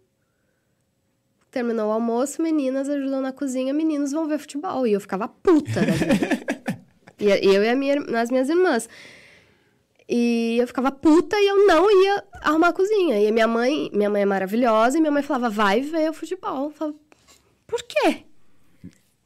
[1.52, 4.88] terminou o almoço, meninas ajudam na cozinha, meninos vão ver futebol.
[4.88, 5.93] E eu ficava puta, né?
[7.20, 8.89] e eu e minha, as minhas irmãs.
[10.10, 13.20] E eu ficava puta e eu não ia arrumar a cozinha.
[13.22, 16.65] E minha mãe, minha mãe é maravilhosa, e minha mãe falava, vai ver o futebol.
[16.65, 16.98] Eu falava,
[17.65, 18.24] por quê?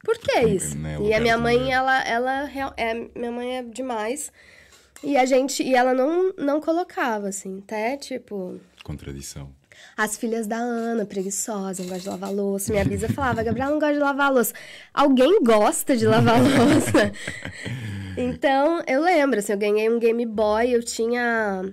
[0.04, 0.76] Por que isso?
[0.86, 4.32] É e a minha mãe, ela, ela é, minha mãe é demais.
[5.04, 8.60] E a gente, e ela não, não colocava, assim, até tipo.
[8.84, 9.50] Contradição.
[9.98, 12.72] As filhas da Ana, preguiçosa, não gosta de lavar louça.
[12.72, 14.54] Minha bisa falava, Gabriela não gosta de lavar louça.
[14.94, 17.12] Alguém gosta de lavar louça.
[18.18, 21.64] então, eu lembro, assim, eu ganhei um Game Boy, eu tinha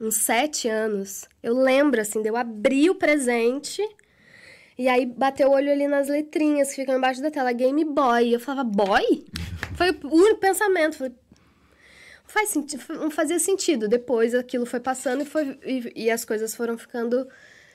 [0.00, 1.28] uns sete anos.
[1.42, 3.82] Eu lembro, assim, de eu abrir o presente
[4.80, 8.34] e aí bateu o olho ali nas letrinhas que ficam embaixo da tela, Game Boy.
[8.34, 9.26] Eu falava, boy?
[9.76, 10.96] Foi o único pensamento.
[10.96, 11.12] Falei,
[12.24, 13.86] faz sentido, não fazia sentido.
[13.86, 17.28] Depois aquilo foi passando e, foi, e, e as coisas foram ficando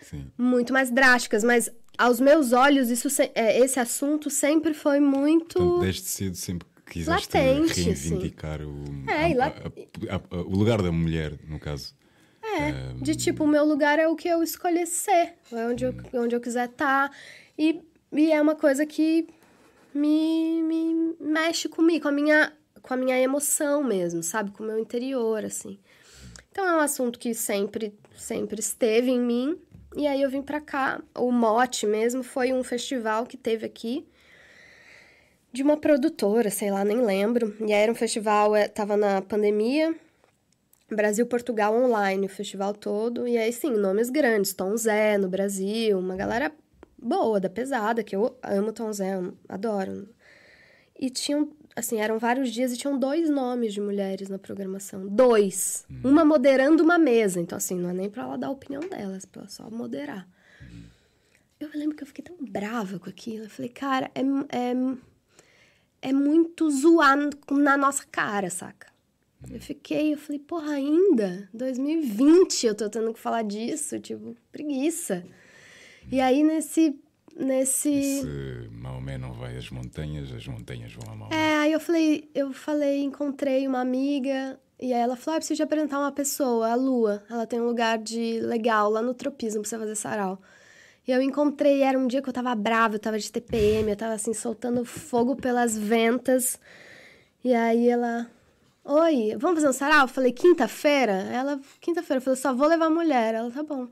[0.10, 0.32] Sim.
[0.38, 1.44] muito mais drásticas.
[1.44, 5.58] Mas aos meus olhos, isso, é, esse assunto sempre foi muito.
[5.58, 10.92] Então, desde cedo sempre quiseste Latente, reivindicar o, é, a, a, a, o lugar da
[10.92, 11.96] mulher, no caso.
[12.44, 15.94] É, de tipo, o meu lugar é o que eu escolher ser, é onde eu,
[16.14, 17.10] onde eu quiser estar.
[17.10, 17.16] Tá,
[17.58, 17.82] e,
[18.14, 19.28] e é uma coisa que
[19.94, 24.52] me, me mexe comigo, com a, minha, com a minha emoção mesmo, sabe?
[24.52, 25.80] Com o meu interior, assim.
[26.52, 29.58] Então é um assunto que sempre, sempre esteve em mim.
[29.96, 31.02] E aí eu vim pra cá.
[31.16, 34.06] O mote mesmo foi um festival que teve aqui
[35.54, 37.56] de uma produtora, sei lá, nem lembro.
[37.62, 39.96] E aí era um festival, é, tava na pandemia,
[40.92, 43.26] Brasil-Portugal online, o festival todo.
[43.26, 44.54] E aí, sim, nomes grandes.
[44.54, 46.52] Tom Zé no Brasil, uma galera
[46.98, 49.18] boa, da pesada, que eu amo Tom Zé,
[49.48, 50.10] adoro.
[51.00, 55.08] E tinham, assim, eram vários dias e tinham dois nomes de mulheres na programação.
[55.08, 55.86] Dois.
[56.04, 57.40] Uma moderando uma mesa.
[57.40, 60.28] Então, assim, não é nem pra ela dar a opinião dela, é pra só moderar.
[61.60, 63.46] Eu lembro que eu fiquei tão brava com aquilo.
[63.46, 64.74] Eu falei, cara, é, é,
[66.10, 67.18] é muito zoar
[67.52, 68.94] na nossa cara, saca?
[69.50, 71.48] Eu fiquei, eu falei, porra, ainda?
[71.54, 75.24] 2020 eu tô tendo que falar disso, tipo, preguiça.
[76.12, 77.00] E aí, nesse
[77.36, 78.22] nesse.
[78.22, 81.36] Se Maomé não vai às montanhas, as montanhas vão a Maomé.
[81.36, 85.58] É, aí eu falei, eu falei, encontrei uma amiga, e aí ela falou: ah, preciso
[85.58, 87.24] te apresentar uma pessoa, a Lua.
[87.30, 90.42] Ela tem um lugar de legal lá no tropismo pra você fazer sarau.
[91.08, 93.96] E eu encontrei, era um dia que eu tava brava, eu tava de TPM, eu
[93.96, 96.60] tava assim, soltando fogo pelas ventas.
[97.44, 98.30] E aí ela.
[98.84, 100.02] Oi, vamos fazer um sarau?
[100.04, 101.14] Eu falei, quinta-feira?
[101.14, 103.34] Ela, quinta-feira, eu falei, só vou levar a mulher.
[103.34, 103.88] Ela, tá bom.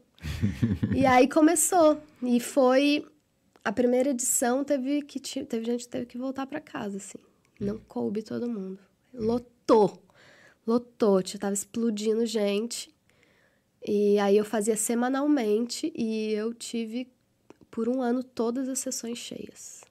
[0.94, 2.00] e aí começou.
[2.22, 3.06] E foi
[3.64, 7.20] a primeira edição teve que teve gente que teve que voltar para casa assim.
[7.59, 8.80] Não coube todo mundo.
[9.14, 10.03] Lotou.
[10.66, 12.93] Lotou, tava explodindo gente.
[13.86, 17.11] E aí eu fazia semanalmente e eu tive
[17.70, 19.82] por um ano todas as sessões cheias.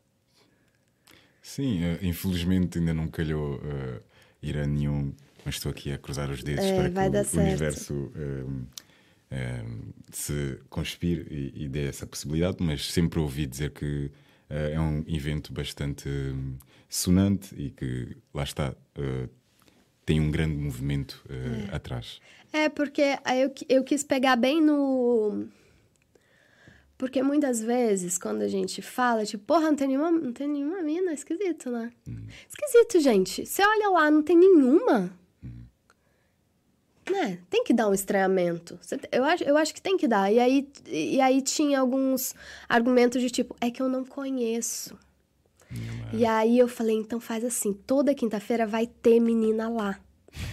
[1.42, 4.00] Sim, uh, infelizmente ainda não calhou uh,
[4.40, 5.12] ir a nenhum,
[5.44, 8.66] mas estou aqui a cruzar os dedos é, para que o, o universo uh,
[10.10, 14.10] se conspire e, e dê essa possibilidade, mas sempre ouvi dizer que
[14.50, 16.56] uh, é um evento bastante um,
[16.88, 19.28] sonante e que, lá está, uh,
[20.04, 21.74] tem um grande movimento é.
[21.74, 22.20] atrás.
[22.52, 23.02] É, porque
[23.40, 25.46] eu, eu quis pegar bem no.
[26.98, 30.82] Porque muitas vezes, quando a gente fala, tipo, porra, não tem nenhuma, não tem nenhuma
[30.82, 31.90] mina, esquisito, né?
[32.06, 32.26] Hum.
[32.48, 33.46] Esquisito, gente.
[33.46, 35.10] Você olha lá, não tem nenhuma
[37.10, 38.78] né, tem que dar um estranhamento.
[39.10, 40.32] Eu acho, eu acho que tem que dar.
[40.32, 42.34] E aí, e aí tinha alguns
[42.68, 44.96] argumentos de tipo, é que eu não conheço.
[46.12, 49.98] E aí eu falei, então faz assim, toda quinta-feira vai ter menina lá.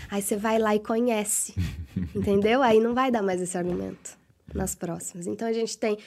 [0.10, 1.54] Aí você vai lá e conhece.
[2.16, 2.62] entendeu?
[2.62, 4.18] Aí não vai dar mais esse argumento
[4.54, 5.28] nas próximas.
[5.28, 5.98] Então a gente tem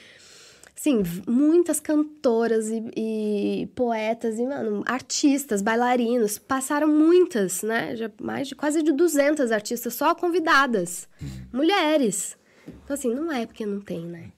[0.75, 6.37] Sim, muitas cantoras e, e, poetas e, mano, artistas, bailarinos.
[6.37, 7.95] Passaram muitas, né?
[7.95, 11.07] Já mais de quase de 200 artistas só convidadas.
[11.53, 12.37] Mulheres.
[12.67, 14.31] Então, assim, não é porque não tem, né?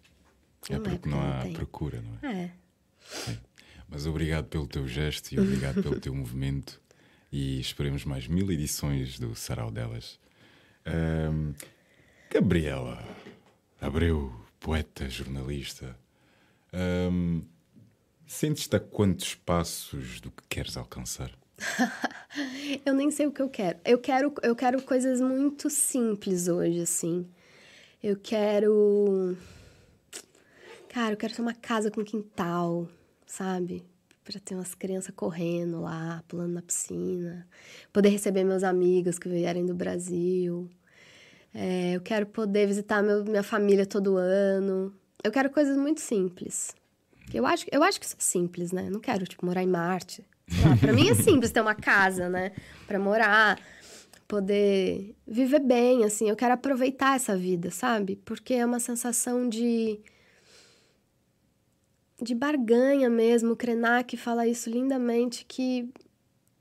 [0.69, 2.33] É não é, porque não, não há procura, não é?
[2.35, 2.51] É.
[3.87, 6.81] Mas obrigado pelo teu gesto e obrigado pelo teu movimento.
[7.31, 10.19] E esperemos mais mil edições do Sarau delas.
[10.87, 11.53] Um,
[12.31, 13.03] Gabriela
[13.79, 15.97] Abreu, poeta, jornalista
[16.75, 17.41] um,
[18.27, 21.31] Sentes-te a quantos passos do que queres alcançar?
[22.85, 23.79] eu nem sei o que eu quero.
[23.85, 27.27] Eu quero, eu quero coisas muito simples hoje, assim.
[28.01, 29.37] Eu quero.
[30.89, 32.89] Cara, eu quero ter uma casa com quintal,
[33.27, 33.85] sabe?
[34.23, 37.47] Pra ter umas crianças correndo lá, pulando na piscina.
[37.93, 40.67] Poder receber meus amigos que vierem do Brasil.
[41.53, 44.93] É, eu quero poder visitar meu, minha família todo ano.
[45.25, 46.75] Eu quero coisas muito simples.
[47.33, 48.89] Eu acho, eu acho que isso é simples, né?
[48.89, 50.23] não quero, tipo, morar em Marte.
[50.79, 52.51] Para mim é simples ter uma casa, né?
[52.85, 53.59] Para morar,
[54.27, 56.29] poder viver bem, assim.
[56.29, 58.17] Eu quero aproveitar essa vida, sabe?
[58.23, 59.99] Porque é uma sensação de
[62.21, 63.53] de barganha mesmo.
[63.53, 65.89] O Krenak fala isso lindamente, que,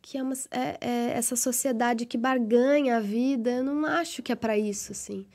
[0.02, 3.50] que é, uma, é, é essa sociedade que barganha a vida.
[3.50, 5.26] Eu não acho que é para isso, assim.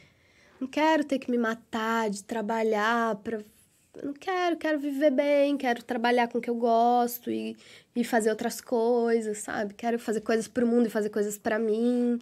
[0.60, 3.40] Não quero ter que me matar de trabalhar para.
[4.04, 7.58] Não quero, quero viver bem, quero trabalhar com o que eu gosto e,
[7.96, 9.74] e fazer outras coisas, sabe?
[9.74, 12.20] Quero fazer coisas para o mundo e fazer coisas para mim.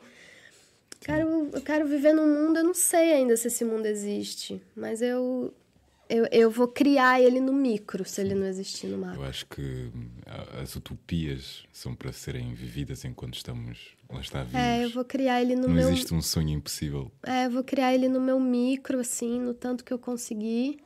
[1.02, 5.02] Quero, eu quero viver num mundo, eu não sei ainda se esse mundo existe, mas
[5.02, 5.54] eu,
[6.10, 9.22] eu, eu vou criar ele no micro, se ele não existir no macro.
[9.22, 10.10] Eu acho que hum,
[10.62, 14.60] as utopias são para serem vividas enquanto estamos lá está vivos.
[14.60, 15.84] É, eu vou criar ele no não meu...
[15.86, 17.12] Não existe um sonho impossível.
[17.24, 20.80] É, eu vou criar ele no meu micro, assim, no tanto que eu conseguir.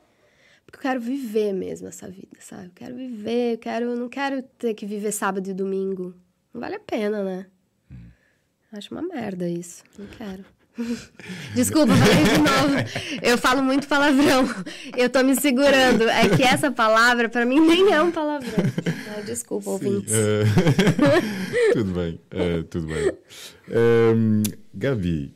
[0.64, 2.66] Porque eu quero viver mesmo essa vida, sabe?
[2.66, 3.86] Eu quero viver, eu quero...
[3.86, 6.14] Eu não quero ter que viver sábado e domingo.
[6.52, 7.46] Não vale a pena, né?
[7.90, 8.10] Hum.
[8.72, 9.84] Acho uma merda isso.
[9.98, 10.44] Não quero.
[11.54, 13.20] Desculpa, falei de novo.
[13.22, 14.48] Eu falo muito palavrão.
[14.96, 16.08] Eu tô me segurando.
[16.08, 18.64] É que essa palavra, para mim, nem é um palavrão.
[19.24, 20.12] desculpa, Sim, ouvintes.
[20.12, 21.72] Uh...
[21.74, 23.12] tudo bem, uh, tudo bem.
[23.68, 24.42] Um,
[24.74, 25.34] Gabi,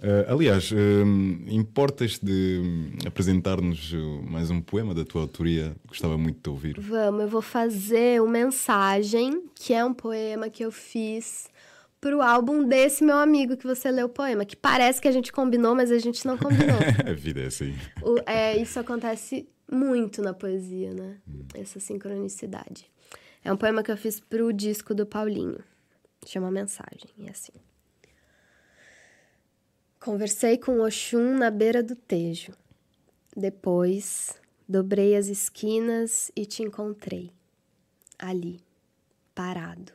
[0.00, 3.94] uh, aliás, um, importas de apresentar-nos
[4.28, 5.76] mais um poema da tua autoria?
[5.86, 6.80] Gostava muito de te ouvir.
[6.80, 11.52] Vamos, eu vou fazer o Mensagem, que é um poema que eu fiz
[12.02, 15.32] pro álbum desse meu amigo que você leu o poema, que parece que a gente
[15.32, 16.76] combinou, mas a gente não combinou.
[17.08, 17.72] a vida é assim.
[18.02, 21.18] O, é, isso acontece muito na poesia, né?
[21.26, 21.46] Hum.
[21.54, 22.90] Essa sincronicidade.
[23.44, 25.62] É um poema que eu fiz pro disco do Paulinho.
[26.26, 27.52] Chama Mensagem, e é assim.
[30.00, 32.52] Conversei com Oxum na beira do Tejo.
[33.36, 34.36] Depois,
[34.68, 37.30] dobrei as esquinas e te encontrei.
[38.18, 38.60] Ali,
[39.34, 39.92] parado,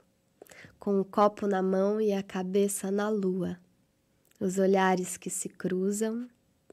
[0.87, 3.59] com o copo na mão e a cabeça na lua.
[4.39, 6.29] Os olhares que se cruzam,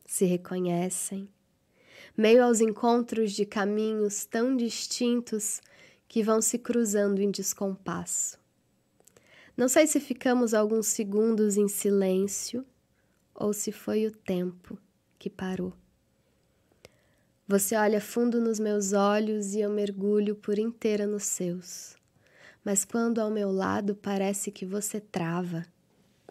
[0.06, 1.28] se reconhecem,
[2.16, 5.60] meio aos encontros de caminhos tão distintos
[6.06, 8.38] que vão se cruzando em descompasso.
[9.56, 12.64] Não sei se ficamos alguns segundos em silêncio
[13.34, 14.78] ou se foi o tempo
[15.18, 15.72] que parou.
[17.48, 21.96] Você olha fundo nos meus olhos e eu mergulho por inteira nos seus.
[22.64, 25.66] Mas quando ao meu lado parece que você trava,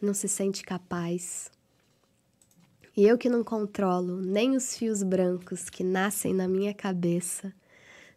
[0.01, 1.51] não se sente capaz.
[2.97, 7.53] E eu que não controlo nem os fios brancos que nascem na minha cabeça,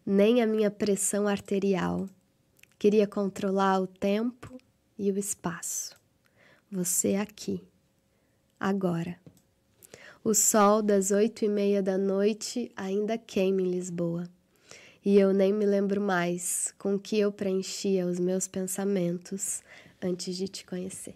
[0.05, 2.09] nem a minha pressão arterial,
[2.79, 4.57] queria controlar o tempo
[4.99, 5.95] e o espaço.
[6.71, 7.63] Você aqui,
[8.59, 9.19] agora.
[10.25, 14.29] O sol das oito e meia da noite ainda queima em Lisboa.
[15.07, 19.63] E eu nem me lembro mais com que eu preenchia os meus pensamentos
[20.03, 21.15] antes de te conhecer.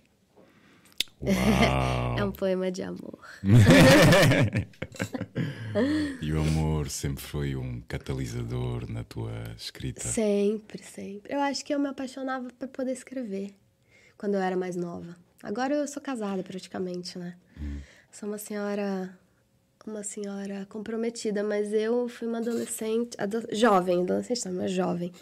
[1.20, 1.34] Uau.
[2.16, 3.18] é um poema de amor.
[6.22, 10.06] e o amor sempre foi um catalisador na tua escrita?
[10.06, 11.34] Sempre, sempre.
[11.34, 13.52] Eu acho que eu me apaixonava por poder escrever
[14.16, 15.16] quando eu era mais nova.
[15.42, 17.36] Agora eu sou casada praticamente, né?
[17.60, 17.80] Hum.
[18.12, 19.18] Sou uma senhora
[19.86, 25.12] uma senhora comprometida, mas eu fui uma adolescente, ado jovem, adolescente não, mas jovem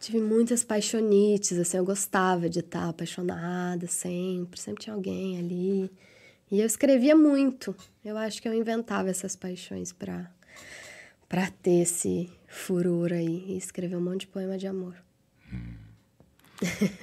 [0.00, 5.90] tive muitas paixonites, assim, eu gostava de estar apaixonada sempre, sempre tinha alguém ali.
[6.50, 7.74] E eu escrevia muito.
[8.04, 10.30] Eu acho que eu inventava essas paixões para
[11.28, 14.94] para ter esse furor aí e escrever um monte de poema de amor.
[15.52, 15.74] Hum.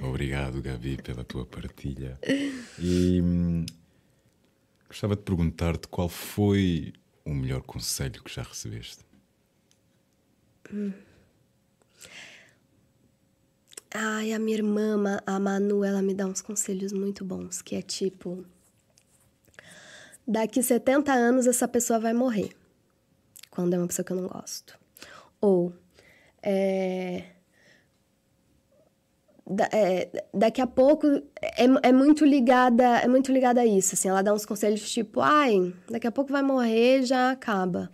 [0.02, 2.20] Obrigado, Gabi, pela tua partilha.
[2.78, 3.66] E hum,
[4.96, 6.94] gostava de perguntar-te qual foi
[7.26, 9.04] o melhor conselho que já recebeste.
[10.74, 10.94] Hum.
[13.94, 17.82] Ai, a minha irmã, a Manu, ela me dá uns conselhos muito bons, que é
[17.82, 18.46] tipo...
[20.26, 22.56] Daqui 70 anos essa pessoa vai morrer.
[23.52, 24.80] Quando é uma pessoa que eu não gosto.
[25.42, 25.74] Ou...
[26.42, 27.35] É,
[29.48, 31.08] da, é, daqui a pouco
[31.42, 35.22] é, é muito ligada é muito ligada a isso assim ela dá uns conselhos tipo
[35.22, 37.92] ai daqui a pouco vai morrer já acaba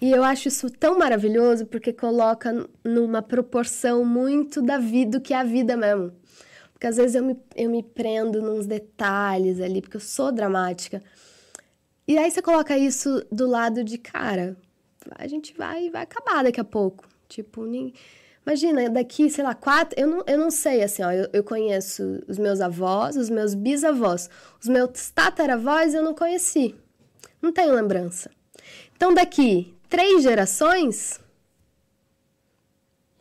[0.00, 5.34] e eu acho isso tão maravilhoso porque coloca numa proporção muito da vida, do que
[5.34, 6.12] é a vida mesmo.
[6.72, 11.02] Porque às vezes eu me, eu me prendo nos detalhes ali, porque eu sou dramática.
[12.08, 14.56] E aí você coloca isso do lado de, cara,
[15.16, 17.06] a gente vai, vai acabar daqui a pouco.
[17.28, 17.92] Tipo, nem...
[18.46, 19.98] imagina, daqui, sei lá, quatro.
[19.98, 23.54] Eu não, eu não sei, assim, ó, eu, eu conheço os meus avós, os meus
[23.54, 24.28] bisavós,
[24.60, 26.74] os meus tataravós eu não conheci.
[27.40, 28.30] Não tenho lembrança.
[28.96, 31.20] Então, daqui três gerações,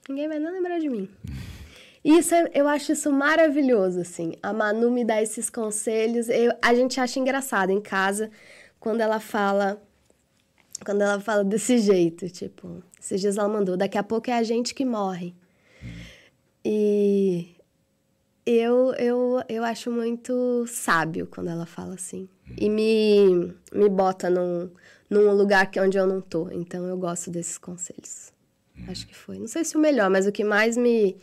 [0.08, 1.10] ninguém vai nem lembrar de mim.
[2.04, 4.34] Isso é, eu acho isso maravilhoso, assim.
[4.42, 6.30] A Manu me dá esses conselhos.
[6.30, 8.32] Eu, a gente acha engraçado em casa
[8.80, 9.82] quando ela fala.
[10.86, 14.44] Quando ela fala desse jeito, tipo, esses dias ela mandou, daqui a pouco é a
[14.44, 15.36] gente que morre.
[16.64, 17.56] E
[18.46, 22.28] eu, eu, eu acho muito sábio quando ela fala assim.
[22.58, 24.70] E me, me bota num,
[25.10, 26.50] num lugar que onde eu não tô.
[26.52, 28.34] Então eu gosto desses conselhos.
[28.78, 28.86] Hum.
[28.88, 29.40] Acho que foi.
[29.40, 31.18] Não sei se o melhor, mas o que mais me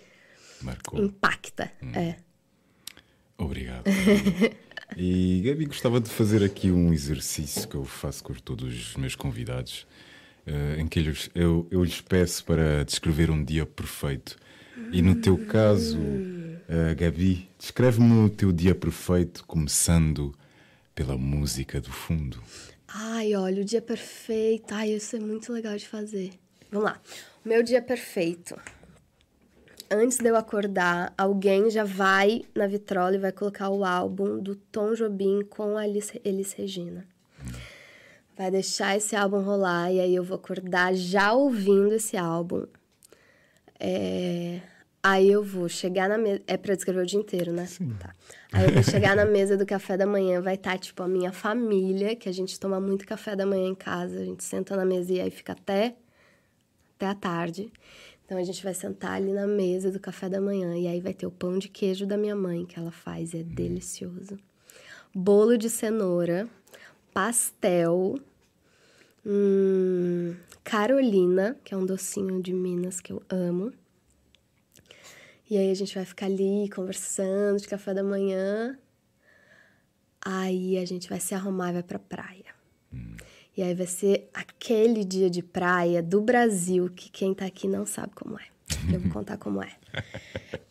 [0.62, 1.00] Marcou.
[1.00, 1.70] impacta.
[1.82, 1.92] Hum.
[1.94, 2.16] É.
[3.38, 3.84] Obrigado.
[4.94, 9.14] e Gabi, gostava de fazer aqui um exercício que eu faço com todos os meus
[9.14, 9.86] convidados,
[10.46, 14.36] uh, em que eu, eu, eu lhes peço para descrever um dia perfeito.
[14.92, 20.34] E no teu caso, uh, Gabi, descreve-me o teu dia perfeito, começando
[20.94, 22.42] pela música do fundo.
[22.88, 24.72] Ai, olha, o dia perfeito.
[24.72, 26.32] Ai, isso é muito legal de fazer.
[26.70, 27.00] Vamos lá.
[27.44, 28.56] O meu dia perfeito.
[29.90, 34.56] Antes de eu acordar, alguém já vai na vitrola e vai colocar o álbum do
[34.56, 37.06] Tom Jobim com a Elis, Regina.
[38.36, 42.66] Vai deixar esse álbum rolar e aí eu vou acordar já ouvindo esse álbum.
[43.78, 44.60] É...
[45.02, 46.42] Aí eu vou chegar na mesa.
[46.48, 47.64] É pra descrever o dia inteiro, né?
[47.66, 47.94] Sim.
[47.98, 48.12] Tá.
[48.52, 51.06] Aí eu vou chegar na mesa do café da manhã, vai estar, tá, tipo, a
[51.06, 54.18] minha família, que a gente toma muito café da manhã em casa.
[54.18, 55.94] A gente senta na mesa e aí fica até,
[56.96, 57.72] até a tarde.
[58.26, 60.76] Então a gente vai sentar ali na mesa do café da manhã.
[60.76, 63.38] E aí vai ter o pão de queijo da minha mãe, que ela faz, é
[63.38, 63.44] hum.
[63.44, 64.36] delicioso.
[65.14, 66.48] Bolo de cenoura,
[67.14, 68.16] pastel,
[69.24, 73.72] hum, Carolina, que é um docinho de Minas que eu amo
[75.48, 78.76] E aí a gente vai ficar ali conversando de café da manhã.
[80.20, 82.45] Aí a gente vai se arrumar e vai pra praia.
[83.56, 87.86] E aí vai ser aquele dia de praia do Brasil que quem tá aqui não
[87.86, 88.44] sabe como é.
[88.92, 89.72] Eu vou contar como é.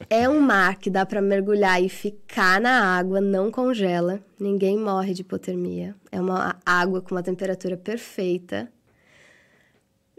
[0.10, 5.14] É um mar que dá pra mergulhar e ficar na água, não congela, ninguém morre
[5.14, 5.96] de hipotermia.
[6.12, 8.72] É uma água com uma temperatura perfeita.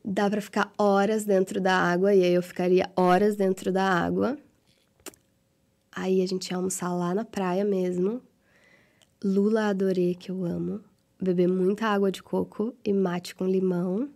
[0.05, 4.37] Dá pra ficar horas dentro da água e aí eu ficaria horas dentro da água.
[5.93, 8.21] Aí a gente ia almoçar lá na praia mesmo.
[9.23, 10.81] Lula adorei, que eu amo.
[11.21, 14.09] Beber muita água de coco e mate com limão.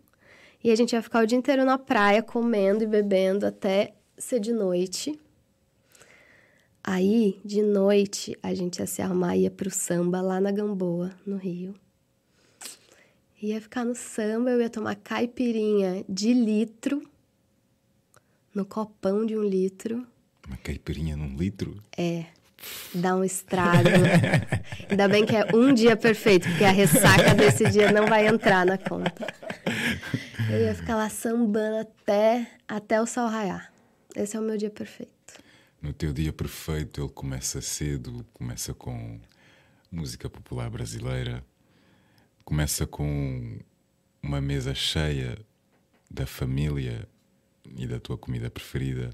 [0.62, 4.40] E a gente ia ficar o dia inteiro na praia comendo e bebendo até ser
[4.40, 5.18] de noite.
[6.84, 11.12] Aí, de noite, a gente ia se arrumar e ia pro samba lá na Gamboa,
[11.26, 11.74] no Rio.
[13.42, 17.03] Ia ficar no samba, eu ia tomar caipirinha de litro,
[18.55, 20.07] no copão de um litro.
[20.46, 21.82] Uma caipirinha num litro?
[21.96, 22.26] É,
[22.95, 23.89] dá um estrago.
[24.89, 28.65] Ainda bem que é um dia perfeito, porque a ressaca desse dia não vai entrar
[28.67, 29.27] na conta.
[30.51, 33.73] Eu ia ficar lá sambando até, até o sol raiar.
[34.17, 35.13] Esse é o meu dia perfeito.
[35.81, 39.19] No teu dia perfeito, ele começa cedo, começa com
[39.91, 41.45] música popular brasileira,
[42.45, 43.59] começa com
[44.23, 45.39] uma mesa cheia
[46.11, 47.09] da família
[47.77, 49.11] e da tua comida preferida.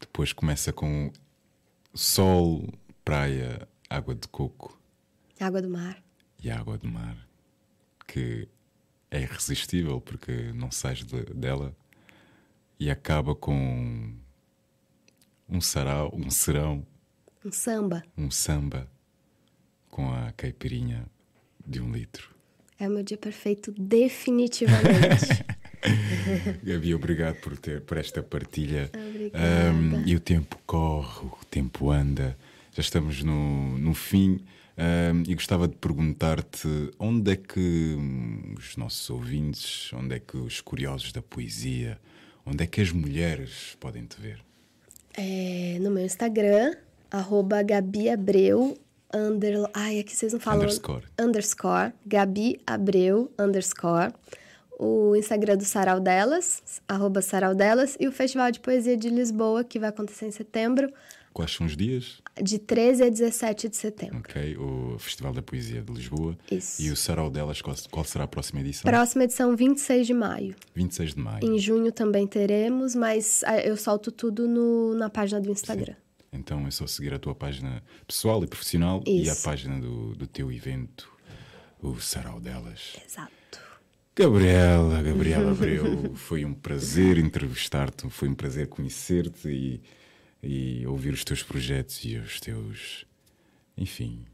[0.00, 1.12] Depois começa com
[1.98, 2.64] sol,
[3.04, 4.78] praia, água de coco
[5.40, 6.00] Água do mar.
[6.42, 7.16] e água de mar,
[8.06, 8.48] que
[9.10, 11.74] é irresistível porque não sais de- dela
[12.78, 14.14] e acaba com
[15.48, 16.86] um sarau, um serão,
[17.44, 18.04] Um samba.
[18.16, 18.88] um samba
[19.88, 21.06] com a caipirinha
[21.66, 22.32] de um litro.
[22.78, 25.44] É o meu dia perfeito, definitivamente.
[26.62, 28.90] Gabi, obrigado por, ter, por esta partilha.
[28.94, 32.36] Um, e o tempo corre, o tempo anda.
[32.72, 34.40] Já estamos no, no fim.
[34.78, 36.68] Um, e gostava de perguntar-te
[37.00, 41.98] onde é que hum, os nossos ouvintes, onde é que os curiosos da poesia,
[42.46, 44.38] onde é que as mulheres podem te ver?
[45.16, 46.76] É, no meu Instagram,
[47.10, 48.78] arroba Gabi Abreu,
[49.12, 49.68] under...
[49.74, 50.60] Ai, aqui vocês não falam...
[50.60, 51.04] Underscore.
[51.20, 54.12] Underscore, Gabi Abreu, underscore.
[54.78, 57.96] O Instagram do Sarau Delas, arroba Sarau Delas.
[57.98, 60.92] E o Festival de Poesia de Lisboa, que vai acontecer em setembro,
[61.32, 62.20] Quais são os dias?
[62.42, 64.18] de 13 a 17 de setembro.
[64.18, 66.36] Ok, o Festival da Poesia de Lisboa.
[66.50, 66.82] Isso.
[66.82, 68.90] E o Sarau delas, qual, qual será a próxima edição?
[68.90, 70.56] Próxima edição, 26 de maio.
[70.74, 71.44] 26 de maio.
[71.44, 75.94] Em junho também teremos, mas ah, eu solto tudo no, na página do Instagram.
[76.32, 79.42] Então é só seguir a tua página pessoal e profissional e a Isso.
[79.44, 81.10] página do, do teu evento,
[81.80, 82.96] o Sarau delas.
[83.04, 83.37] Exato.
[84.18, 89.80] Gabriela, Gabriela Abreu, foi um prazer entrevistar-te, foi um prazer conhecer-te e,
[90.42, 93.06] e ouvir os teus projetos e os teus.
[93.76, 94.26] Enfim,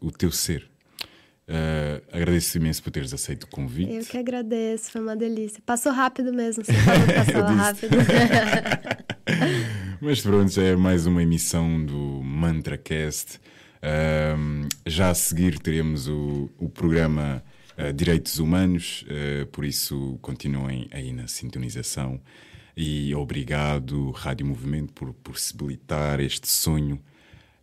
[0.00, 0.68] o teu ser.
[1.48, 3.92] Ah, agradeço imenso por teres aceito o convite.
[3.92, 5.62] Eu que agradeço, foi uma delícia.
[5.64, 7.96] Passou rápido mesmo, você falou que passou rápido.
[10.02, 13.38] Mas pronto, já é mais uma emissão do MantraCast.
[13.80, 17.44] Ahm, já a seguir teremos o, o programa
[17.76, 22.20] ah, Direitos Humanos, ah, por isso continuem aí na sintonização.
[22.76, 27.02] E obrigado, Rádio Movimento, por possibilitar este sonho.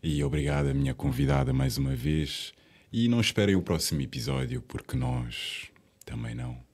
[0.01, 2.51] E obrigado à minha convidada mais uma vez.
[2.91, 5.69] E não esperem o próximo episódio, porque nós
[6.05, 6.72] também não.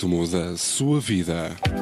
[0.00, 1.79] Ritmo da sua vida.